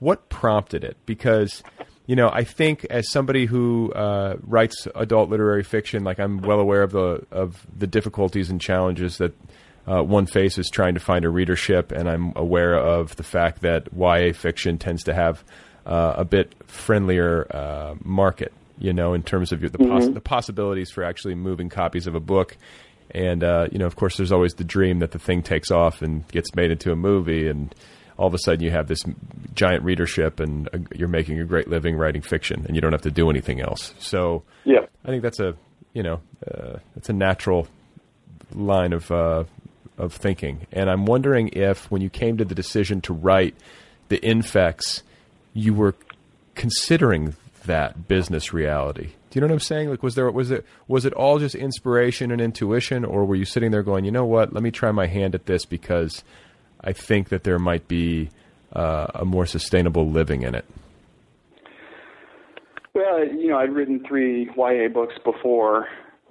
[0.00, 0.96] what prompted it?
[1.06, 1.62] Because
[2.06, 6.58] you know, I think as somebody who uh, writes adult literary fiction, like I'm well
[6.58, 9.32] aware of the of the difficulties and challenges that
[9.86, 13.88] uh, one faces trying to find a readership, and I'm aware of the fact that
[13.96, 15.44] YA fiction tends to have
[15.86, 20.14] uh, a bit friendlier uh, market, you know, in terms of the, poss- Mhm.
[20.14, 22.56] the possibilities for actually moving copies of a book.
[23.12, 26.02] And uh, you know, of course, there's always the dream that the thing takes off
[26.02, 27.74] and gets made into a movie, and
[28.20, 29.02] all of a sudden you have this
[29.54, 33.02] giant readership, and uh, you're making a great living writing fiction, and you don't have
[33.02, 33.94] to do anything else.
[33.98, 34.86] So, Yeah.
[35.04, 35.56] I think that's a
[35.92, 37.66] you know, uh, it's a natural
[38.54, 39.44] line of uh,
[39.98, 40.66] of thinking.
[40.72, 43.54] And I'm wondering if, when you came to the decision to write
[44.08, 45.02] the infects,
[45.52, 45.94] you were
[46.54, 47.34] considering
[47.66, 49.10] that business reality.
[49.30, 49.90] Do you know what I'm saying?
[49.90, 53.44] Like, was there was it was it all just inspiration and intuition, or were you
[53.44, 56.22] sitting there going, you know what, let me try my hand at this because
[56.82, 58.30] I think that there might be
[58.72, 60.64] uh, a more sustainable living in it.
[62.94, 65.86] Well, you know, I'd written three YA books before,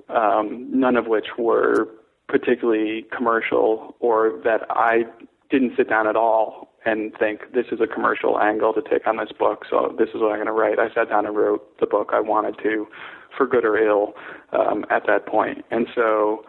[0.09, 1.87] um, none of which were
[2.27, 5.03] particularly commercial or that I
[5.49, 9.17] didn't sit down at all and think this is a commercial angle to take on
[9.17, 10.79] this book, so this is what I'm going to write.
[10.79, 12.87] I sat down and wrote the book I wanted to,
[13.35, 14.13] for good or ill,
[14.53, 15.65] um, at that point.
[15.71, 16.45] And so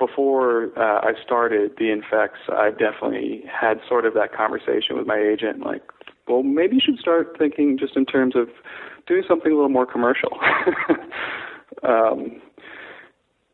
[0.00, 5.18] before uh, I started the infects, I definitely had sort of that conversation with my
[5.18, 5.82] agent, like,
[6.26, 8.48] well, maybe you should start thinking just in terms of
[9.06, 10.38] doing something a little more commercial.
[11.82, 12.40] um,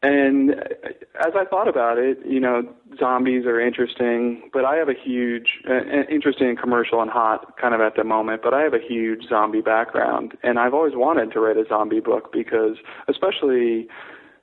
[0.03, 2.63] and as I thought about it, you know,
[2.99, 7.81] zombies are interesting, but I have a huge, uh, interesting commercial and hot kind of
[7.81, 10.35] at the moment, but I have a huge zombie background.
[10.43, 12.77] And I've always wanted to write a zombie book because,
[13.09, 13.89] especially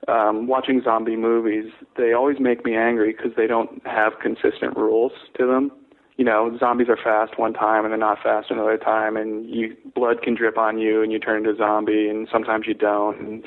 [0.08, 5.12] um, watching zombie movies, they always make me angry because they don't have consistent rules
[5.38, 5.70] to them.
[6.16, 9.76] You know, zombies are fast one time and they're not fast another time, and you
[9.94, 13.18] blood can drip on you and you turn into a zombie, and sometimes you don't.
[13.18, 13.44] And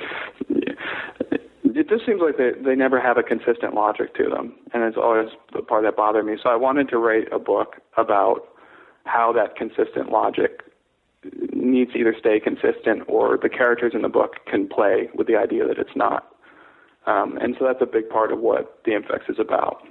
[1.77, 4.97] it just seems like they they never have a consistent logic to them, and it's
[4.97, 6.37] always the part that bothered me.
[6.41, 8.47] So I wanted to write a book about
[9.05, 10.63] how that consistent logic
[11.53, 15.35] needs to either stay consistent or the characters in the book can play with the
[15.35, 16.33] idea that it's not.
[17.07, 19.81] Um, and so that's a big part of what the infects is about.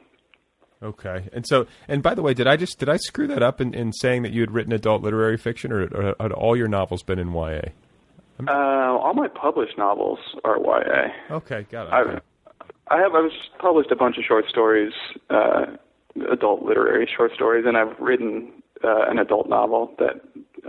[0.82, 3.62] Okay, and so, and by the way, did I just did I screw that up
[3.62, 6.68] in, in saying that you had written adult literary fiction, or, or had all your
[6.68, 7.70] novels been in YA?
[8.46, 11.34] Uh, all my published novels are YA.
[11.36, 12.22] Okay, got it.
[12.90, 14.92] I, I have I've published a bunch of short stories,
[15.30, 15.64] uh,
[16.30, 18.52] adult literary short stories, and I've written
[18.84, 20.20] uh, an adult novel that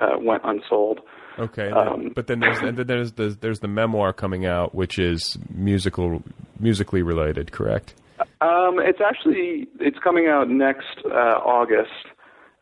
[0.01, 1.01] uh, went unsold.
[1.39, 5.37] Okay, Um, but then there's then there's the there's the memoir coming out, which is
[5.53, 6.23] musical
[6.59, 7.93] musically related, correct?
[8.41, 12.07] Um, it's actually it's coming out next uh, August.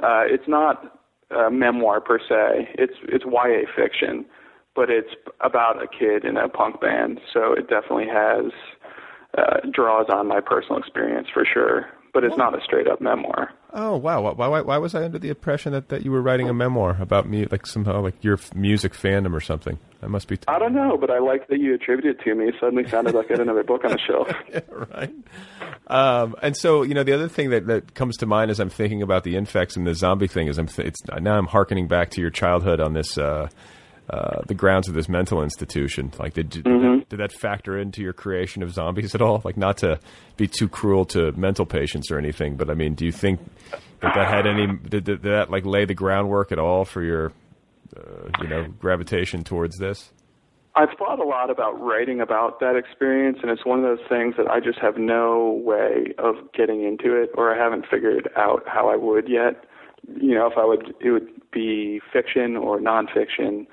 [0.02, 0.99] Uh, it's not
[1.31, 2.69] a memoir per se.
[2.76, 4.26] It's it's YA fiction,
[4.76, 7.19] but it's about a kid in a punk band.
[7.34, 8.52] So it definitely has
[9.38, 11.88] uh, draws on my personal experience for sure.
[12.16, 13.52] But it's not a straight up memoir.
[13.74, 14.22] Oh wow!
[14.22, 16.96] Why, why why was I under the impression that, that you were writing a memoir
[17.02, 19.78] about me, like somehow like your music fandom or something?
[20.02, 20.38] I must be.
[20.38, 22.46] T- I don't know, but I like that you attributed it to me.
[22.46, 24.32] It suddenly sounded like I had another book on the shelf.
[24.94, 25.14] right.
[25.88, 28.70] Um, and so, you know, the other thing that, that comes to mind as I'm
[28.70, 31.88] thinking about the infects and the zombie thing is I'm th- it's, now I'm harkening
[31.88, 33.50] back to your childhood on this uh,
[34.10, 36.11] uh, the grounds of this mental institution.
[36.19, 39.41] Like, did, did, that, did that factor into your creation of zombies at all?
[39.44, 39.99] Like, not to
[40.38, 43.40] be too cruel to mental patients or anything, but I mean, do you think
[44.02, 47.32] that that had any did, did that like lay the groundwork at all for your
[47.95, 50.11] uh, you know gravitation towards this?
[50.77, 54.36] I've thought a lot about writing about that experience, and it's one of those things
[54.38, 58.64] that I just have no way of getting into it, or I haven't figured out
[58.68, 59.64] how I would yet.
[60.19, 63.68] You know, if I would, it would be fiction or nonfiction.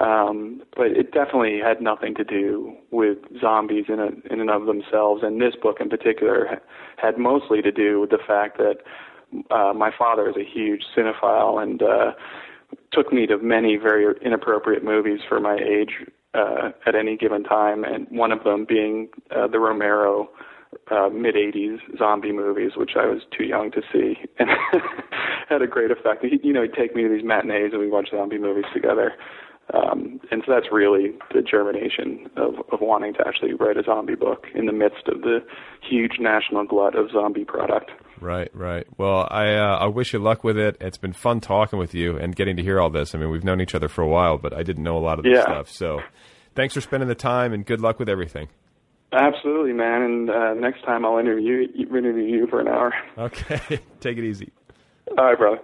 [0.00, 4.64] Um, but it definitely had nothing to do with zombies in, a, in and of
[4.64, 6.60] themselves, and this book in particular ha-
[6.96, 8.76] had mostly to do with the fact that
[9.50, 12.12] uh, my father is a huge cinephile and uh,
[12.92, 17.84] took me to many very inappropriate movies for my age uh, at any given time,
[17.84, 20.30] and one of them being uh, the Romero
[20.90, 24.48] uh, mid '80s zombie movies, which I was too young to see, and
[25.48, 26.24] had a great effect.
[26.24, 29.12] He, you know, he'd take me to these matinees and we'd watch zombie movies together.
[29.72, 34.14] Um, and so that's really the germination of, of wanting to actually write a zombie
[34.14, 35.38] book in the midst of the
[35.88, 37.90] huge national glut of zombie product.
[38.20, 38.86] Right, right.
[38.98, 40.76] Well, I uh, I wish you luck with it.
[40.80, 43.14] It's been fun talking with you and getting to hear all this.
[43.14, 45.18] I mean, we've known each other for a while, but I didn't know a lot
[45.18, 45.42] of this Yeah.
[45.44, 45.68] stuff.
[45.70, 46.00] So,
[46.54, 48.48] thanks for spending the time and good luck with everything.
[49.12, 50.02] Absolutely, man.
[50.02, 52.94] And uh, next time I'll interview interview you for an hour.
[53.18, 54.52] Okay, take it easy.
[55.18, 55.58] All right, brother.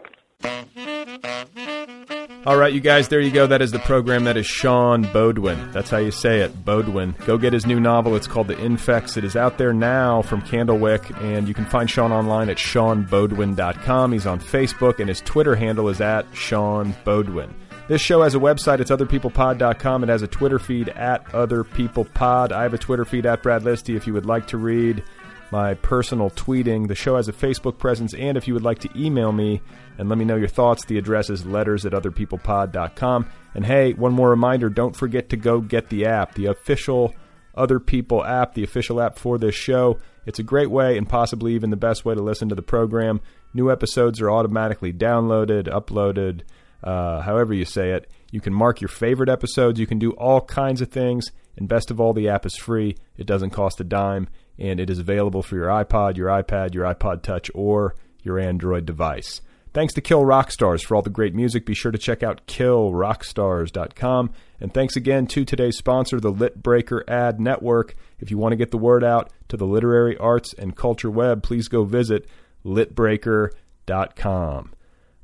[2.46, 3.46] All right, you guys, there you go.
[3.46, 4.24] That is the program.
[4.24, 5.70] That is Sean Beaudoin.
[5.72, 7.14] That's how you say it, Bodwin.
[7.26, 8.16] Go get his new novel.
[8.16, 9.16] It's called The Infects.
[9.18, 14.12] It is out there now from Candlewick, and you can find Sean online at seanbeaudoin.com.
[14.12, 17.52] He's on Facebook, and his Twitter handle is at Sean Beaudoin.
[17.88, 18.80] This show has a website.
[18.80, 20.04] It's otherpeoplepod.com.
[20.04, 22.52] It has a Twitter feed at otherpeoplepod.
[22.52, 25.02] I have a Twitter feed at Brad Listi if you would like to read
[25.50, 26.88] my personal tweeting.
[26.88, 29.60] The show has a Facebook presence, and if you would like to email me
[29.98, 33.28] and let me know your thoughts, the address is letters at otherpeoplepod.com.
[33.54, 37.14] And hey, one more reminder don't forget to go get the app, the official
[37.54, 39.98] Other People app, the official app for this show.
[40.26, 43.20] It's a great way and possibly even the best way to listen to the program.
[43.54, 46.42] New episodes are automatically downloaded, uploaded,
[46.84, 48.10] uh, however you say it.
[48.30, 49.80] You can mark your favorite episodes.
[49.80, 51.32] You can do all kinds of things.
[51.56, 52.96] And best of all, the app is free.
[53.16, 54.28] It doesn't cost a dime.
[54.58, 58.86] And it is available for your iPod, your iPad, your iPod Touch, or your Android
[58.86, 59.40] device.
[59.74, 61.66] Thanks to Kill Rock Stars for all the great music.
[61.66, 64.30] Be sure to check out killrockstars.com.
[64.60, 67.94] And thanks again to today's sponsor, the Litbreaker Ad Network.
[68.18, 71.42] If you want to get the word out to the literary arts and culture web,
[71.42, 72.26] please go visit
[72.64, 74.72] litbreaker.com.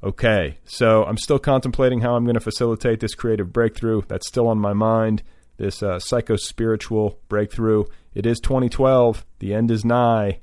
[0.03, 4.03] Okay, so I'm still contemplating how I'm going to facilitate this creative breakthrough.
[4.07, 5.23] That's still on my mind,
[5.57, 7.85] this uh, psycho spiritual breakthrough.
[8.15, 9.27] It is 2012.
[9.41, 10.41] The end is nigh.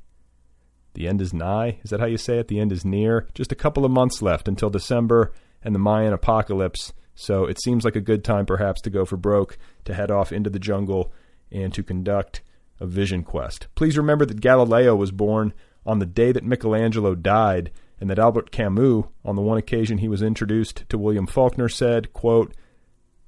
[0.93, 1.79] The end is nigh.
[1.83, 2.49] Is that how you say it?
[2.49, 3.27] The end is near.
[3.33, 5.31] Just a couple of months left until December
[5.63, 6.91] and the Mayan apocalypse.
[7.15, 10.31] So it seems like a good time, perhaps, to go for broke, to head off
[10.31, 11.13] into the jungle,
[11.51, 12.41] and to conduct
[12.79, 13.67] a vision quest.
[13.75, 15.53] Please remember that Galileo was born
[15.85, 20.07] on the day that Michelangelo died, and that Albert Camus, on the one occasion he
[20.07, 22.53] was introduced to William Faulkner, said, quote,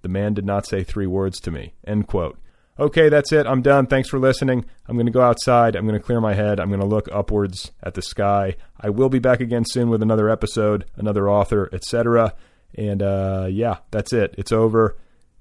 [0.01, 1.75] The man did not say three words to me.
[1.85, 2.39] End quote.
[2.79, 3.45] Okay, that's it.
[3.45, 3.85] I'm done.
[3.85, 4.65] Thanks for listening.
[4.87, 5.75] I'm going to go outside.
[5.75, 6.59] I'm going to clear my head.
[6.59, 8.55] I'm going to look upwards at the sky.
[8.79, 12.33] I will be back again soon with another episode, another author, etc.
[12.73, 14.33] And uh, yeah, that's it.
[14.39, 14.97] It's over.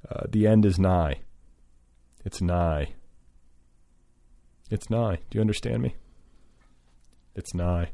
[0.08, 1.20] Uh, the end is nigh.
[2.24, 2.92] It's nigh.
[4.70, 5.20] It's nigh.
[5.30, 5.96] Do you understand me?
[7.34, 7.90] It's nigh.